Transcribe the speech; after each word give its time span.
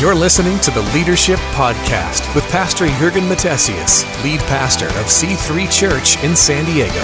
You're 0.00 0.14
listening 0.14 0.58
to 0.60 0.70
the 0.70 0.80
Leadership 0.94 1.38
Podcast 1.52 2.34
with 2.34 2.42
Pastor 2.44 2.86
Jurgen 2.86 3.24
Matthesius, 3.24 4.02
lead 4.24 4.40
pastor 4.40 4.86
of 4.86 5.04
C3 5.08 5.70
Church 5.70 6.16
in 6.24 6.34
San 6.34 6.64
Diego. 6.64 6.94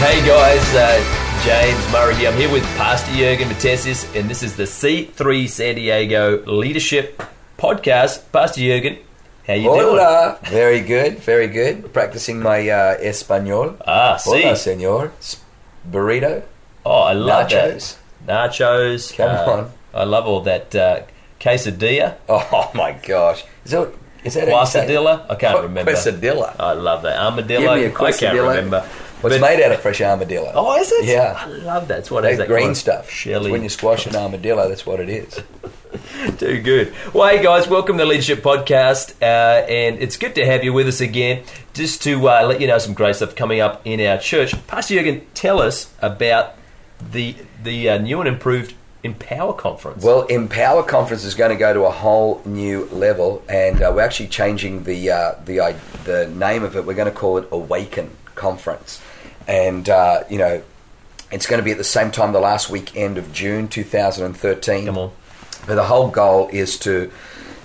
Hey 0.00 0.26
guys, 0.26 0.74
uh, 0.74 1.17
James 1.44 1.92
Murray 1.92 2.16
here. 2.16 2.30
I'm 2.30 2.36
here 2.36 2.50
with 2.50 2.64
Pastor 2.76 3.12
Jurgen 3.14 3.48
Matthesius, 3.48 4.14
and 4.18 4.28
this 4.28 4.42
is 4.42 4.56
the 4.56 4.64
C3 4.64 5.48
San 5.48 5.76
Diego 5.76 6.44
Leadership 6.44 7.22
Podcast. 7.56 8.30
Pastor 8.32 8.60
Jurgen, 8.60 8.98
how 9.46 9.54
you 9.54 9.68
doing? 9.68 9.80
Hola. 9.80 10.38
Very 10.44 10.80
good, 10.80 11.20
very 11.20 11.46
good. 11.46 11.92
Practicing 11.92 12.40
my 12.40 12.68
uh, 12.68 12.96
Espanol. 13.00 13.76
Ah, 13.86 14.16
see. 14.16 14.42
Hola, 14.42 14.56
senor. 14.56 15.12
Burrito. 15.88 16.42
Oh, 16.84 17.02
I 17.02 17.12
love 17.12 17.48
Nachos. 17.48 17.96
that. 18.26 18.50
Nachos. 18.50 19.16
Come 19.16 19.30
uh, 19.30 19.52
on. 19.52 19.72
I 19.94 20.04
love 20.04 20.26
all 20.26 20.40
that 20.40 20.74
uh, 20.74 21.02
quesadilla. 21.40 22.16
Oh 22.28 22.70
my 22.74 22.92
gosh. 22.92 23.44
Is 23.64 23.70
that, 23.70 23.92
is 24.24 24.34
that 24.34 24.48
how 24.48 24.60
you 24.60 24.66
say 24.66 24.84
it? 24.84 24.88
Quesadilla? 24.90 25.30
I 25.30 25.34
can't 25.36 25.62
remember. 25.62 25.92
Quesadilla. 25.92 26.56
I 26.58 26.72
love 26.72 27.02
that. 27.02 27.16
Armadillo. 27.16 27.60
Give 27.60 27.74
me 27.74 27.84
a 27.84 28.08
I 28.08 28.12
can't 28.12 28.38
quesadilla. 28.38 29.07
Remember. 29.22 29.28
What's 29.28 29.40
But- 29.40 29.56
made 29.56 29.64
out 29.64 29.72
of 29.72 29.80
fresh 29.80 30.00
armadillo? 30.00 30.52
Oh, 30.54 30.78
is 30.80 30.90
it? 30.92 31.04
Yeah. 31.06 31.38
I 31.40 31.46
love 31.46 31.88
that. 31.88 32.00
It's 32.00 32.10
what 32.10 32.22
that 32.22 32.32
is 32.32 32.38
that 32.38 32.48
green 32.48 32.74
stuff. 32.74 33.10
Shelly. 33.10 33.50
When 33.50 33.62
you 33.62 33.68
squash 33.68 34.06
an 34.06 34.16
armadillo, 34.16 34.68
that's 34.68 34.86
what 34.86 35.00
it 35.00 35.08
is. 35.08 35.40
Too 36.38 36.60
good. 36.60 36.92
Well, 37.14 37.28
hey 37.34 37.42
guys, 37.42 37.66
welcome 37.68 37.96
to 37.96 38.04
the 38.04 38.08
Leadership 38.08 38.40
Podcast, 38.42 39.14
uh, 39.22 39.64
and 39.66 39.98
it's 40.00 40.16
good 40.18 40.34
to 40.34 40.44
have 40.44 40.62
you 40.62 40.72
with 40.72 40.86
us 40.86 41.00
again. 41.00 41.42
Just 41.72 42.02
to 42.02 42.28
uh, 42.28 42.44
let 42.46 42.60
you 42.60 42.66
know 42.66 42.78
some 42.78 42.92
great 42.94 43.16
stuff 43.16 43.34
coming 43.34 43.60
up 43.60 43.80
in 43.86 44.00
our 44.00 44.18
church. 44.18 44.54
Pastor 44.66 44.94
Jurgen, 44.94 45.26
tell 45.34 45.60
us 45.62 45.92
about 46.02 46.54
the 47.12 47.36
the 47.62 47.88
uh, 47.88 47.98
new 47.98 48.20
and 48.20 48.28
improved 48.28 48.74
Empower 49.02 49.54
Conference. 49.54 50.02
Well, 50.04 50.22
Empower 50.26 50.82
Conference 50.82 51.24
is 51.24 51.34
going 51.34 51.50
to 51.50 51.56
go 51.56 51.72
to 51.72 51.84
a 51.84 51.90
whole 51.90 52.42
new 52.44 52.84
level, 52.86 53.42
and 53.48 53.80
uh, 53.80 53.90
we're 53.94 54.02
actually 54.02 54.28
changing 54.28 54.84
the 54.84 55.10
uh, 55.10 55.32
the 55.44 55.60
i- 55.60 55.76
the 56.04 56.26
name 56.28 56.64
of 56.64 56.76
it. 56.76 56.84
We're 56.84 56.94
going 56.94 57.10
to 57.10 57.18
call 57.18 57.38
it 57.38 57.48
Awaken 57.50 58.10
Conference, 58.38 59.00
and 59.46 59.88
uh, 59.88 60.22
you 60.30 60.38
know, 60.38 60.62
it's 61.30 61.46
going 61.46 61.58
to 61.58 61.64
be 61.64 61.72
at 61.72 61.78
the 61.78 61.84
same 61.84 62.10
time 62.10 62.32
the 62.32 62.40
last 62.40 62.70
weekend 62.70 63.18
of 63.18 63.32
June 63.32 63.68
2013. 63.68 64.86
come 64.86 64.96
on. 64.98 65.10
But 65.66 65.74
the 65.74 65.84
whole 65.84 66.08
goal 66.08 66.48
is 66.52 66.78
to 66.80 67.10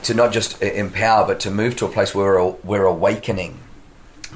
to 0.03 0.13
not 0.13 0.33
just 0.33 0.61
e- 0.61 0.75
empower, 0.75 1.25
but 1.25 1.39
to 1.41 1.51
move 1.51 1.77
to 1.77 1.85
a 1.85 1.89
place 1.89 2.13
where 2.13 2.33
we're, 2.43 2.55
we're 2.63 2.85
awakening 2.85 3.59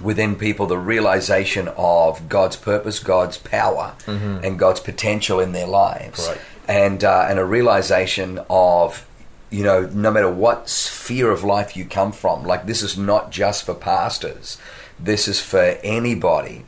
within 0.02 0.36
people 0.36 0.66
the 0.68 0.78
realization 0.78 1.68
of 1.76 2.30
God's 2.30 2.56
purpose, 2.56 3.00
God's 3.00 3.38
power, 3.38 3.96
and 4.06 4.58
God's 4.60 4.80
potential 4.80 5.40
in 5.42 5.52
their 5.52 5.68
lives, 5.68 6.28
Right. 6.30 6.38
and 6.68 7.04
uh, 7.04 7.26
and 7.30 7.40
a 7.40 7.46
realization 7.46 8.40
of 8.50 9.06
you 9.50 9.64
know 9.64 9.90
no 9.94 10.12
matter 10.12 10.30
what 10.30 10.70
sphere 10.70 11.32
of 11.32 11.44
life 11.44 11.76
you 11.76 11.84
come 11.86 12.12
from, 12.14 12.44
like 12.46 12.66
this 12.68 12.82
is 12.84 12.98
not 12.98 13.32
just 13.32 13.66
for 13.66 13.74
pastors, 13.74 14.58
this 15.00 15.28
is 15.28 15.40
for 15.40 15.78
anybody. 15.84 16.66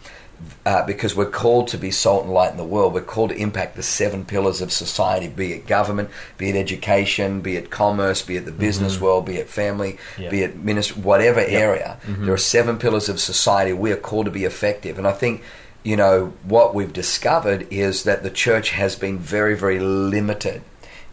Uh, 0.66 0.86
because 0.86 1.18
we're 1.18 1.30
called 1.30 1.68
to 1.68 1.78
be 1.78 1.92
salt 1.92 2.24
and 2.24 2.32
light 2.34 2.50
in 2.52 2.56
the 2.56 2.64
world. 2.64 2.94
We're 2.94 3.02
called 3.02 3.32
to 3.32 3.36
impact 3.36 3.76
the 3.76 3.84
seven 3.84 4.24
pillars 4.24 4.62
of 4.62 4.72
society, 4.72 5.28
be 5.28 5.52
it 5.52 5.68
government, 5.68 6.10
be 6.38 6.50
it 6.50 6.56
education, 6.56 7.42
be 7.42 7.58
it 7.58 7.70
commerce, 7.70 8.22
be 8.22 8.38
it 8.38 8.46
the 8.46 8.54
business 8.54 9.02
world, 9.02 9.26
be 9.26 9.36
it 9.36 9.50
family, 9.50 9.98
Yeah. 10.18 10.30
be 10.30 10.44
it 10.44 10.56
ministry, 10.58 11.02
whatever 11.02 11.42
area. 11.42 11.98
There 12.08 12.34
are 12.34 12.38
seven 12.38 12.78
pillars 12.78 13.10
of 13.10 13.20
society. 13.20 13.74
We 13.74 13.92
are 13.92 13.98
called 13.98 14.26
to 14.26 14.32
be 14.32 14.46
effective. 14.46 14.98
And 14.98 15.06
I 15.06 15.12
think, 15.12 15.44
you 15.84 15.98
know, 15.98 16.32
what 16.46 16.74
we've 16.74 16.94
discovered 16.94 17.68
is 17.70 18.04
that 18.04 18.24
the 18.24 18.30
church 18.30 18.70
has 18.70 18.96
been 18.96 19.20
very, 19.20 19.56
very 19.58 19.80
limited 19.82 20.62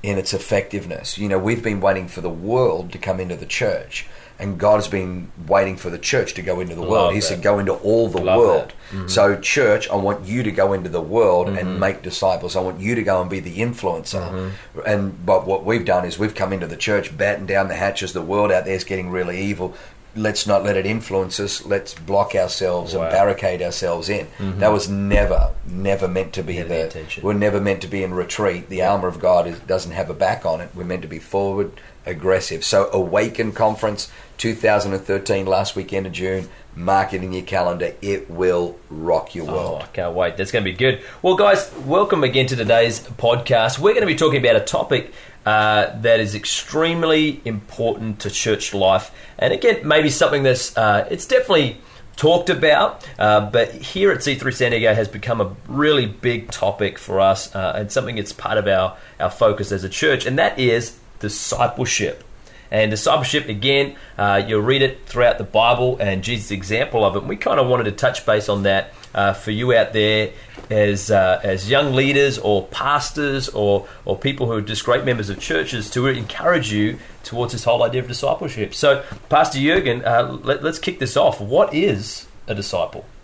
in 0.05 0.19
its 0.19 0.35
effectiveness. 0.35 1.19
You 1.19 1.29
know, 1.29 1.39
we've 1.39 1.65
been 1.65 1.81
waiting 1.81 2.07
for 2.07 2.21
the 2.21 2.31
world 2.31 2.93
to 2.93 2.99
come 2.99 3.19
into 3.19 3.35
the 3.35 3.47
church. 3.47 4.07
And 4.39 4.59
God 4.59 4.77
has 4.77 4.89
been 4.89 5.31
waiting 5.49 5.77
for 5.77 5.89
the 5.89 5.99
church 5.99 6.35
to 6.35 6.43
go 6.43 6.61
into 6.61 6.75
the 6.75 6.83
Love 6.83 6.91
world. 6.91 7.15
He 7.15 7.21
said, 7.23 7.41
"Go 7.43 7.59
into 7.59 7.73
all 7.73 8.09
the 8.09 8.21
Love 8.21 8.39
world." 8.39 8.73
that. 8.93 9.11
So, 9.11 9.37
church, 9.41 9.89
I 9.89 9.97
want 9.97 10.27
you 10.27 10.43
to 10.43 10.51
go 10.51 10.73
into 10.75 10.91
the 10.91 11.01
world 11.01 11.47
Mm-hmm. 11.47 11.59
and 11.59 11.81
make 11.81 12.03
disciples. 12.03 12.55
I 12.55 12.61
want 12.61 12.79
you 12.81 12.95
to 12.95 13.03
go 13.03 13.21
and 13.23 13.31
be 13.31 13.41
the 13.41 13.59
influencer. 13.61 14.53
And 14.87 15.25
but 15.25 15.47
what 15.47 15.65
we've 15.65 15.85
done 15.87 16.05
is 16.05 16.19
we've 16.19 16.35
come 16.35 16.53
into 16.53 16.67
the 16.67 16.77
church, 16.77 17.17
batten 17.17 17.47
down 17.47 17.69
the 17.69 17.75
hatches. 17.77 18.13
The 18.13 18.21
world 18.23 18.53
out 18.53 18.65
there 18.67 18.75
is 18.75 18.85
getting 18.85 19.11
really 19.11 19.39
evil. 19.41 19.75
Let's 20.15 20.47
not 20.47 20.65
let 20.65 20.79
it 20.79 20.87
influence 20.87 21.39
us. 21.41 21.65
Let's 21.67 21.93
block 21.93 22.35
ourselves 22.35 22.95
Wow. 22.95 23.01
Mm-hmm. 23.01 23.05
and 23.07 23.13
barricade 23.13 23.63
ourselves 23.63 24.09
in. 24.09 24.27
That 24.61 24.73
was 24.73 24.89
never, 24.89 25.51
never 25.67 26.09
meant 26.09 26.33
to 26.35 26.43
be 26.43 26.57
Never 26.57 26.69
the 26.69 26.89
the. 26.89 27.21
We're 27.23 27.35
never 27.35 27.61
meant 27.61 27.83
to 27.83 27.87
be 27.89 28.03
in 28.03 28.15
retreat. 28.15 28.71
The 28.71 28.83
armor 28.83 29.09
of 29.09 29.19
God 29.19 29.47
is, 29.47 29.59
doesn't 29.61 29.93
have 29.93 30.09
a 30.09 30.15
back 30.15 30.47
on 30.47 30.63
it. 30.63 30.71
We're 30.75 30.85
meant 30.85 31.03
to 31.03 31.09
be 31.09 31.19
forward, 31.19 31.73
aggressive. 32.07 32.65
So, 32.65 32.89
Awaken 32.95 33.53
Conference 33.53 34.11
2013, 34.39 35.47
last 35.47 35.77
weekend 35.77 36.07
of 36.07 36.13
June. 36.13 36.49
Mark 36.75 37.15
it 37.15 37.25
in 37.25 37.33
your 37.33 37.43
calendar. 37.43 37.95
It 38.03 38.31
will 38.31 38.79
rock 38.91 39.35
your 39.35 39.47
world. 39.47 39.81
Oh. 39.81 39.85
I 39.85 39.87
can't 39.87 40.15
wait. 40.15 40.37
That's 40.37 40.53
going 40.53 40.65
to 40.65 40.71
be 40.71 40.77
good. 40.77 41.03
Well, 41.23 41.37
guys, 41.37 41.73
welcome 41.87 42.23
again 42.23 42.47
to 42.49 42.57
today's 42.57 43.01
podcast. 43.01 43.79
We're 43.79 43.95
going 43.95 44.03
to 44.03 44.07
be 44.07 44.15
talking 44.15 44.41
about 44.41 44.57
a 44.57 44.65
topic 44.65 45.13
uh, 45.47 45.99
that 46.01 46.21
is 46.21 46.35
extremely 46.35 47.41
important 47.45 48.21
to 48.21 48.31
church 48.31 48.75
life, 48.75 49.13
and 49.39 49.53
again, 49.53 49.87
maybe 49.87 50.11
something 50.11 50.43
that's 50.43 50.77
uh, 50.77 51.07
it's 51.09 51.25
definitely 51.25 51.81
talked 52.17 52.51
about, 52.51 53.07
uh, 53.19 53.49
but 53.49 53.73
here 53.73 54.11
at 54.11 54.19
C3 54.19 54.53
San 54.53 54.73
Diego 54.73 54.93
has 54.93 55.07
become 55.07 55.41
a 55.41 55.55
really 55.69 56.07
big 56.07 56.51
topic 56.51 56.99
for 56.99 57.21
us, 57.21 57.55
uh, 57.55 57.75
and 57.77 57.93
something 57.93 58.17
that's 58.17 58.33
part 58.33 58.59
of 58.59 58.67
our 58.67 58.97
our 59.21 59.31
focus 59.31 59.71
as 59.71 59.85
a 59.85 59.89
church, 59.89 60.27
and 60.27 60.37
that 60.39 60.59
is 60.59 60.99
discipleship. 61.21 62.25
And 62.71 62.91
discipleship, 62.91 63.49
again, 63.49 63.97
uh, 64.19 64.43
you'll 64.47 64.63
read 64.63 64.83
it 64.83 65.07
throughout 65.07 65.39
the 65.39 65.45
Bible 65.45 65.97
and 65.99 66.23
Jesus' 66.23 66.51
example 66.51 67.05
of 67.05 67.17
it. 67.17 67.21
And 67.21 67.29
we 67.29 67.37
kind 67.37 67.61
of 67.61 67.67
wanted 67.67 67.85
to 67.85 67.93
touch 67.93 68.27
base 68.27 68.49
on 68.49 68.65
that 68.65 68.93
uh, 69.15 69.33
for 69.33 69.51
you 69.51 69.75
out 69.75 69.93
there 69.93 70.33
as 70.69 71.11
uh, 71.11 71.41
as 71.43 71.71
young 71.71 71.95
leaders 71.95 72.39
or 72.39 72.67
pastors 72.67 73.49
or, 73.49 73.87
or 74.05 74.19
people 74.19 74.47
who 74.47 74.53
are 74.53 74.61
just 74.61 74.85
great 74.85 75.05
members 75.05 75.31
of 75.31 75.39
churches 75.39 75.91
to 75.91 76.07
encourage 76.07 76.73
you 76.73 76.99
towards 77.23 77.53
this 77.53 77.65
whole 77.65 77.83
idea 77.83 78.03
of 78.03 78.09
discipleship. 78.09 78.75
So, 78.75 79.05
Pastor 79.29 79.59
Jurgen, 79.59 80.05
uh, 80.05 80.39
let, 80.43 80.63
let's 80.63 80.79
kick 80.79 80.99
this 80.99 81.17
off. 81.17 81.41
What 81.41 81.73
is 81.73 82.27
a 82.47 82.55
disciple? 82.55 83.05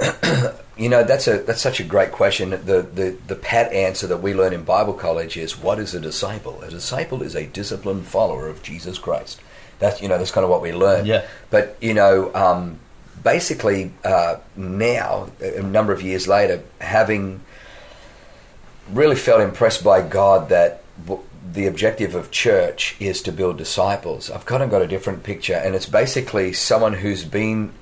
You 0.78 0.88
know, 0.88 1.02
that's 1.02 1.26
a 1.26 1.38
that's 1.38 1.60
such 1.60 1.80
a 1.80 1.84
great 1.84 2.12
question. 2.12 2.50
The, 2.50 2.82
the 2.82 3.16
the 3.26 3.34
pat 3.34 3.72
answer 3.72 4.06
that 4.06 4.18
we 4.18 4.32
learn 4.32 4.52
in 4.52 4.62
Bible 4.62 4.94
college 4.94 5.36
is 5.36 5.58
what 5.58 5.80
is 5.80 5.92
a 5.92 6.00
disciple? 6.00 6.62
A 6.62 6.70
disciple 6.70 7.22
is 7.22 7.34
a 7.34 7.46
disciplined 7.46 8.06
follower 8.06 8.46
of 8.46 8.62
Jesus 8.62 8.96
Christ. 8.96 9.40
That's 9.80 10.00
you 10.00 10.08
know 10.08 10.18
that's 10.18 10.30
kind 10.30 10.44
of 10.44 10.50
what 10.50 10.62
we 10.62 10.72
learn. 10.72 11.04
Yeah. 11.04 11.26
But 11.50 11.76
you 11.80 11.94
know, 11.94 12.32
um, 12.32 12.78
basically 13.22 13.92
uh, 14.04 14.36
now, 14.56 15.30
a 15.40 15.62
number 15.62 15.92
of 15.92 16.00
years 16.00 16.28
later, 16.28 16.62
having 16.80 17.40
really 18.90 19.16
felt 19.16 19.40
impressed 19.40 19.82
by 19.84 20.00
God 20.00 20.48
that 20.48 20.82
w- 21.04 21.22
the 21.52 21.66
objective 21.66 22.14
of 22.14 22.30
church 22.30 22.96
is 23.00 23.22
to 23.22 23.32
build 23.32 23.58
disciples. 23.58 24.30
I've 24.30 24.46
kind 24.46 24.62
of 24.62 24.70
got 24.70 24.82
a 24.82 24.86
different 24.86 25.22
picture, 25.22 25.54
and 25.54 25.74
it's 25.74 25.86
basically 25.86 26.52
someone 26.52 26.94
who's 26.94 27.24
been 27.24 27.72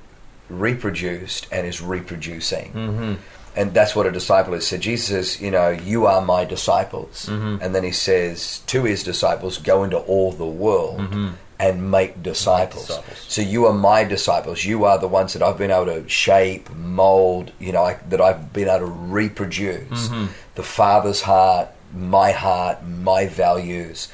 reproduced 0.49 1.47
and 1.51 1.67
is 1.67 1.81
reproducing. 1.81 2.71
Mm-hmm. 2.73 3.13
And 3.55 3.73
that's 3.73 3.95
what 3.95 4.05
a 4.05 4.11
disciple 4.11 4.53
is. 4.53 4.67
So 4.67 4.77
Jesus 4.77 5.07
says, 5.07 5.41
you 5.41 5.49
know, 5.49 5.69
you 5.69 6.05
are 6.05 6.21
my 6.21 6.45
disciples. 6.45 7.27
And 7.27 7.73
then 7.73 7.83
he 7.83 7.91
says 7.91 8.59
to 8.67 8.83
his 8.83 9.03
disciples, 9.03 9.57
go 9.57 9.83
into 9.83 9.97
all 9.97 10.31
the 10.31 10.45
world 10.45 11.01
and 11.59 11.89
make 11.89 12.21
disciples. 12.21 12.85
disciples. 12.85 13.25
So 13.27 13.41
you 13.41 13.65
are 13.65 13.73
my 13.73 14.03
disciples. 14.03 14.63
You 14.63 14.85
are 14.85 14.99
the 14.99 15.07
ones 15.07 15.33
that 15.33 15.41
I've 15.41 15.57
been 15.57 15.71
able 15.71 15.87
to 15.87 16.07
shape, 16.07 16.69
mold, 16.75 17.51
you 17.57 17.71
know, 17.71 17.83
I, 17.83 17.95
that 18.09 18.21
I've 18.21 18.53
been 18.53 18.67
able 18.67 18.85
to 18.85 18.93
reproduce. 18.93 20.09
The 20.53 20.63
Father's 20.63 21.21
heart, 21.21 21.69
my 21.95 22.33
heart, 22.33 22.85
my 22.85 23.25
values. 23.25 24.07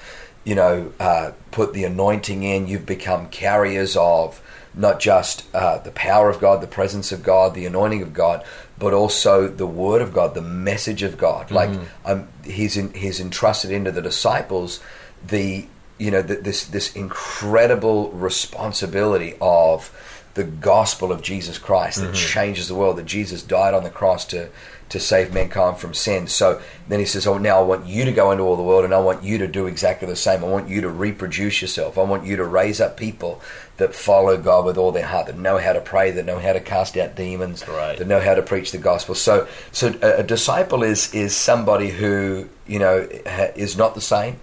You 0.45 0.55
know, 0.55 0.93
uh, 1.01 1.31
put 1.51 1.73
the 1.73 1.83
anointing 1.83 2.43
in. 2.43 2.67
You've 2.67 2.85
become 2.85 3.27
carriers 3.27 3.97
of 3.97 4.41
not 4.75 4.99
just 4.99 5.43
uh, 5.53 5.77
the 5.79 5.91
power 5.91 6.29
of 6.29 6.39
God, 6.39 6.61
the 6.61 6.67
presence 6.67 7.11
of 7.11 7.23
God, 7.23 7.53
the 7.53 7.65
anointing 7.65 8.01
of 8.01 8.13
God, 8.13 8.43
but 8.77 8.93
also 8.93 9.47
the 9.47 9.67
Word 9.67 10.01
of 10.01 10.13
God, 10.13 10.33
the 10.33 10.41
message 10.41 11.03
of 11.03 11.17
God. 11.17 11.51
Like 11.51 11.69
um, 12.05 12.27
he's 12.43 12.75
in, 12.75 12.93
he's 12.93 13.19
entrusted 13.19 13.71
into 13.71 13.91
the 13.91 14.01
disciples 14.01 14.79
the 15.27 15.65
you 15.97 16.11
know 16.11 16.21
th- 16.21 16.39
this 16.39 16.65
this 16.65 16.95
incredible 16.95 18.11
responsibility 18.11 19.35
of 19.39 19.91
the 20.33 20.43
gospel 20.43 21.11
of 21.11 21.21
Jesus 21.21 21.57
Christ 21.57 21.99
that 21.99 22.13
mm-hmm. 22.13 22.33
changes 22.33 22.67
the 22.67 22.75
world. 22.75 22.97
That 22.97 23.05
Jesus 23.05 23.43
died 23.43 23.73
on 23.73 23.83
the 23.83 23.89
cross 23.89 24.25
to 24.27 24.49
to 24.89 24.99
save 24.99 25.33
mankind 25.33 25.77
from 25.77 25.93
sin. 25.93 26.27
So 26.27 26.61
then 26.87 26.99
he 26.99 27.05
says, 27.05 27.25
"Oh, 27.25 27.37
now 27.37 27.59
I 27.59 27.63
want 27.63 27.87
you 27.87 28.05
to 28.05 28.11
go 28.11 28.31
into 28.31 28.43
all 28.43 28.55
the 28.55 28.63
world, 28.63 28.85
and 28.85 28.93
I 28.93 28.99
want 28.99 29.23
you 29.23 29.37
to 29.39 29.47
do 29.47 29.65
exactly 29.67 30.07
the 30.07 30.15
same. 30.15 30.43
I 30.43 30.47
want 30.47 30.69
you 30.69 30.81
to 30.81 30.89
reproduce 30.89 31.61
yourself. 31.61 31.97
I 31.97 32.03
want 32.03 32.25
you 32.25 32.35
to 32.35 32.43
raise 32.43 32.81
up 32.81 32.97
people 32.97 33.41
that 33.77 33.95
follow 33.95 34.37
God 34.37 34.65
with 34.65 34.77
all 34.77 34.91
their 34.91 35.05
heart, 35.05 35.27
that 35.27 35.37
know 35.37 35.57
how 35.57 35.73
to 35.73 35.81
pray, 35.81 36.11
that 36.11 36.25
know 36.25 36.37
how 36.37 36.53
to 36.53 36.59
cast 36.59 36.95
out 36.95 37.15
demons, 37.15 37.67
Right. 37.67 37.97
that 37.97 38.07
know 38.07 38.19
how 38.19 38.35
to 38.35 38.43
preach 38.43 38.71
the 38.71 38.77
gospel. 38.77 39.15
So, 39.15 39.47
so 39.71 39.95
a, 40.01 40.19
a 40.19 40.23
disciple 40.23 40.83
is 40.83 41.13
is 41.13 41.35
somebody 41.35 41.89
who 41.89 42.49
you 42.67 42.79
know 42.79 43.07
ha, 43.25 43.47
is 43.55 43.77
not 43.77 43.95
the 43.95 44.01
same 44.01 44.37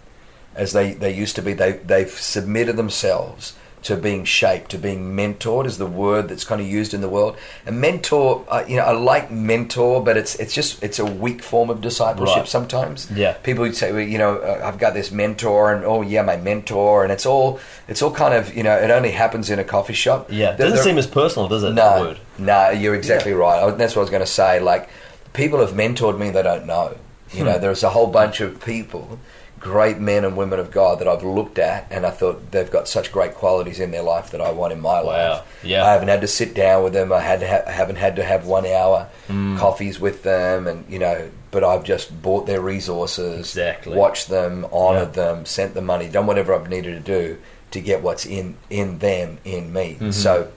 as 0.54 0.72
they, 0.72 0.94
they 0.94 1.14
used 1.14 1.36
to 1.36 1.42
be. 1.42 1.52
They 1.52 1.72
they've 1.72 2.10
submitted 2.10 2.76
themselves 2.76 3.54
to 3.82 3.96
being 3.96 4.24
shaped, 4.26 4.70
to 4.72 4.78
being 4.78 5.16
mentored 5.16 5.64
is 5.64 5.78
the 5.78 5.86
word 5.86 6.28
that's 6.28 6.44
kind 6.44 6.60
of 6.60 6.66
used 6.66 6.92
in 6.92 7.00
the 7.00 7.08
world. 7.08 7.36
And 7.64 7.80
mentor, 7.80 8.44
uh, 8.48 8.62
you 8.68 8.76
know, 8.76 8.82
I 8.84 8.92
like 8.92 9.30
mentor, 9.30 10.02
but 10.04 10.16
it's 10.18 10.34
it's 10.36 10.52
just 10.54 10.82
it's 10.82 10.98
a 10.98 11.04
weak 11.04 11.42
form 11.42 11.70
of 11.70 11.80
discipleship 11.80 12.36
Right. 12.36 12.48
sometimes. 12.48 13.10
Yeah. 13.10 13.32
people 13.42 13.62
would 13.62 13.74
say, 13.74 13.90
well, 13.92 14.02
you 14.02 14.18
know, 14.18 14.36
uh, 14.36 14.60
I've 14.64 14.78
got 14.78 14.92
this 14.92 15.10
mentor, 15.10 15.72
and 15.72 15.84
oh 15.84 16.02
yeah, 16.02 16.20
my 16.22 16.36
mentor, 16.36 17.04
and 17.04 17.10
it's 17.12 17.24
all 17.24 17.58
it's 17.88 18.02
all 18.02 18.10
kind 18.12 18.34
of 18.34 18.54
you 18.54 18.62
know, 18.62 18.76
it 18.76 18.90
only 18.90 19.12
happens 19.12 19.48
in 19.50 19.58
a 19.58 19.64
coffee 19.64 19.94
shop. 19.94 20.26
Yeah, 20.30 20.52
There- 20.52 20.66
doesn't 20.68 20.74
there- 20.74 20.84
seem 20.84 20.98
as 20.98 21.06
personal, 21.06 21.48
does 21.48 21.62
it? 21.62 21.72
no, 21.72 22.00
word. 22.00 22.18
no, 22.38 22.70
you're 22.70 22.94
exactly 22.94 23.32
right. 23.32 23.62
I- 23.62 23.70
That's 23.70 23.96
what 23.96 24.02
I 24.02 24.04
was 24.04 24.10
going 24.10 24.20
to 24.24 24.26
say. 24.42 24.60
Like, 24.60 24.88
people 25.32 25.60
have 25.60 25.70
mentored 25.72 26.18
me 26.18 26.28
they 26.30 26.42
don't 26.42 26.66
know. 26.66 26.96
You 27.32 27.40
Hmm. 27.40 27.44
know, 27.46 27.58
there's 27.58 27.82
a 27.82 27.90
whole 27.90 28.08
bunch 28.08 28.40
of 28.40 28.60
people, 28.62 29.18
great 29.60 29.98
men 29.98 30.24
and 30.24 30.36
women 30.36 30.58
of 30.58 30.70
God 30.70 30.98
that 31.00 31.06
I've 31.06 31.22
looked 31.22 31.58
at, 31.58 31.86
and 31.90 32.06
I 32.06 32.10
thought 32.10 32.50
they've 32.50 32.70
got 32.70 32.88
such 32.88 33.12
great 33.12 33.34
qualities 33.34 33.78
in 33.78 33.90
their 33.90 34.02
life 34.02 34.30
that 34.30 34.40
I 34.40 34.50
want 34.52 34.72
in 34.72 34.80
my 34.80 35.02
Wow. 35.02 35.06
life. 35.06 35.42
Yeah. 35.62 35.84
I 35.84 35.92
haven't 35.92 36.08
had 36.08 36.22
to 36.22 36.26
sit 36.26 36.54
down 36.54 36.82
with 36.82 36.94
them. 36.94 37.12
I 37.12 37.20
had 37.20 37.40
to 37.40 37.48
ha- 37.48 37.70
haven't 37.70 37.96
had 37.96 38.16
to 38.16 38.24
have 38.24 38.46
one 38.46 38.64
hour 38.66 39.08
Hmm. 39.28 39.58
coffees 39.58 40.00
with 40.00 40.22
them, 40.22 40.66
and 40.66 40.84
you 40.88 40.98
know. 40.98 41.28
But 41.52 41.64
I've 41.64 41.82
just 41.82 42.22
bought 42.22 42.46
their 42.46 42.60
resources, 42.60 43.40
Exactly. 43.40 43.96
watched 43.96 44.28
them, 44.28 44.66
honoured 44.72 45.16
Yeah. 45.16 45.24
them, 45.24 45.46
sent 45.46 45.74
them 45.74 45.84
money, 45.86 46.06
done 46.08 46.26
whatever 46.26 46.54
I've 46.54 46.68
needed 46.70 47.04
to 47.04 47.12
do 47.12 47.36
to 47.72 47.80
get 47.80 48.02
what's 48.02 48.24
in 48.24 48.54
in 48.70 48.98
them 49.00 49.38
in 49.44 49.72
me. 49.72 49.94
Mm-hmm. 50.00 50.10
So 50.12 50.48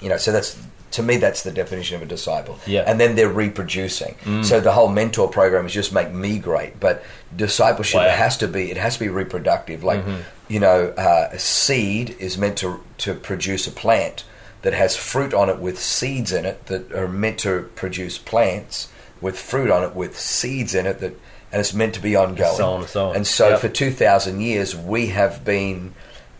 you 0.00 0.08
know, 0.10 0.16
so 0.18 0.30
that's 0.32 0.56
to 0.94 1.02
me 1.02 1.16
that's 1.16 1.42
the 1.42 1.50
definition 1.52 1.96
of 1.96 2.02
a 2.02 2.06
disciple. 2.06 2.58
Yeah. 2.66 2.84
Mm. 2.84 2.88
And 2.90 3.00
then 3.00 3.14
they're 3.16 3.28
reproducing. 3.44 4.16
So 4.42 4.60
the 4.60 4.72
whole 4.72 4.88
mentor 4.88 5.28
program 5.28 5.66
is 5.66 5.72
just 5.72 5.92
make 5.92 6.10
me 6.12 6.38
great, 6.38 6.78
but 6.80 7.02
discipleship 7.36 8.00
Wow. 8.00 8.08
has 8.10 8.36
to 8.38 8.48
be 8.48 8.70
it 8.70 8.76
has 8.76 8.94
to 8.94 9.00
be 9.00 9.08
reproductive. 9.08 9.82
Like 9.84 10.00
Mm-hmm. 10.04 10.20
you 10.48 10.60
know, 10.60 10.78
uh, 10.96 11.28
a 11.32 11.38
seed 11.38 12.16
is 12.18 12.36
meant 12.38 12.56
to 12.58 12.80
to 12.98 13.14
produce 13.14 13.66
a 13.66 13.70
plant 13.72 14.24
that 14.62 14.72
has 14.72 14.96
fruit 14.96 15.34
on 15.34 15.50
it 15.50 15.58
with 15.58 15.78
seeds 15.78 16.32
in 16.32 16.44
it 16.44 16.66
that 16.66 16.90
are 16.92 17.08
meant 17.08 17.38
to 17.40 17.68
produce 17.74 18.16
plants 18.18 18.88
with 19.20 19.38
fruit 19.38 19.70
on 19.70 19.82
it 19.84 19.94
with 19.94 20.18
seeds 20.18 20.74
in 20.74 20.86
it 20.86 21.00
that 21.00 21.12
and 21.52 21.60
it's 21.60 21.74
meant 21.74 21.94
to 21.94 22.00
be 22.00 22.16
ongoing. 22.16 22.56
So 22.56 22.66
on 22.70 22.80
and 22.80 22.88
so 22.88 23.08
on. 23.10 23.16
And 23.16 23.26
so 23.26 23.48
Yep. 23.50 23.60
for 23.60 23.68
two 23.68 23.90
thousand 23.90 24.40
years 24.40 24.74
we 24.76 25.08
have 25.08 25.44
been 25.44 25.92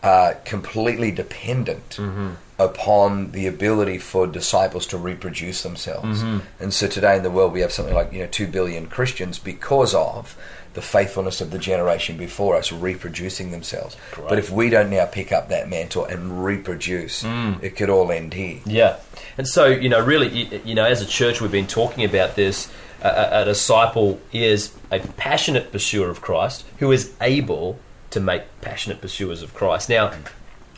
uh, 0.03 0.35
completely 0.45 1.11
dependent 1.11 1.91
Mm-hmm. 1.97 2.31
Upon 2.59 3.33
the 3.33 3.47
ability 3.47 3.99
for 3.99 4.27
disciples 4.27 4.87
to 4.87 4.97
reproduce 4.97 5.63
themselves. 5.63 6.23
Mm-hmm. 6.23 6.39
And 6.61 6.73
so 6.73 6.87
today 6.87 7.17
in 7.17 7.23
the 7.23 7.31
world 7.31 7.53
we 7.53 7.61
have 7.61 7.73
something 7.73 7.95
like 7.95 8.13
you 8.13 8.21
know 8.21 8.29
two 8.29 8.47
billion 8.47 8.87
Christians 8.87 9.39
because 9.39 9.95
of 9.95 10.37
the 10.75 10.83
faithfulness 10.83 11.41
of 11.41 11.51
the 11.53 11.59
generation 11.59 12.17
before 12.17 12.57
us 12.57 12.73
reproducing 12.73 13.53
themselves. 13.53 13.97
Great. 14.13 14.29
But 14.29 14.39
if 14.39 14.51
we 14.51 14.71
don't 14.71 14.91
now 14.91 15.07
pick 15.07 15.31
up 15.31 15.49
that 15.49 15.69
mantle 15.69 16.05
and 16.05 16.45
reproduce, 16.45 17.23
Mm. 17.23 17.63
it 17.63 17.77
could 17.77 17.89
all 17.91 18.11
end 18.11 18.35
here. 18.35 18.59
Yeah, 18.67 18.97
and 19.39 19.47
so 19.47 19.67
you 19.67 19.89
know, 19.89 20.01
really, 20.01 20.29
you, 20.29 20.61
you 20.65 20.75
know, 20.75 20.85
as 20.85 21.01
a 21.01 21.07
church, 21.07 21.41
we've 21.41 21.53
been 21.53 21.67
talking 21.69 22.05
about 22.05 22.35
this. 22.35 22.69
A, 23.03 23.43
a 23.43 23.45
disciple 23.45 24.19
is 24.33 24.73
a 24.91 24.99
passionate 24.99 25.71
pursuer 25.71 26.09
of 26.09 26.21
Christ 26.23 26.65
who 26.79 26.91
is 26.91 27.13
able 27.21 27.79
to 28.11 28.19
make 28.21 28.43
passionate 28.63 29.01
pursuers 29.01 29.43
of 29.43 29.53
Christ. 29.55 29.89
Now, 29.91 30.13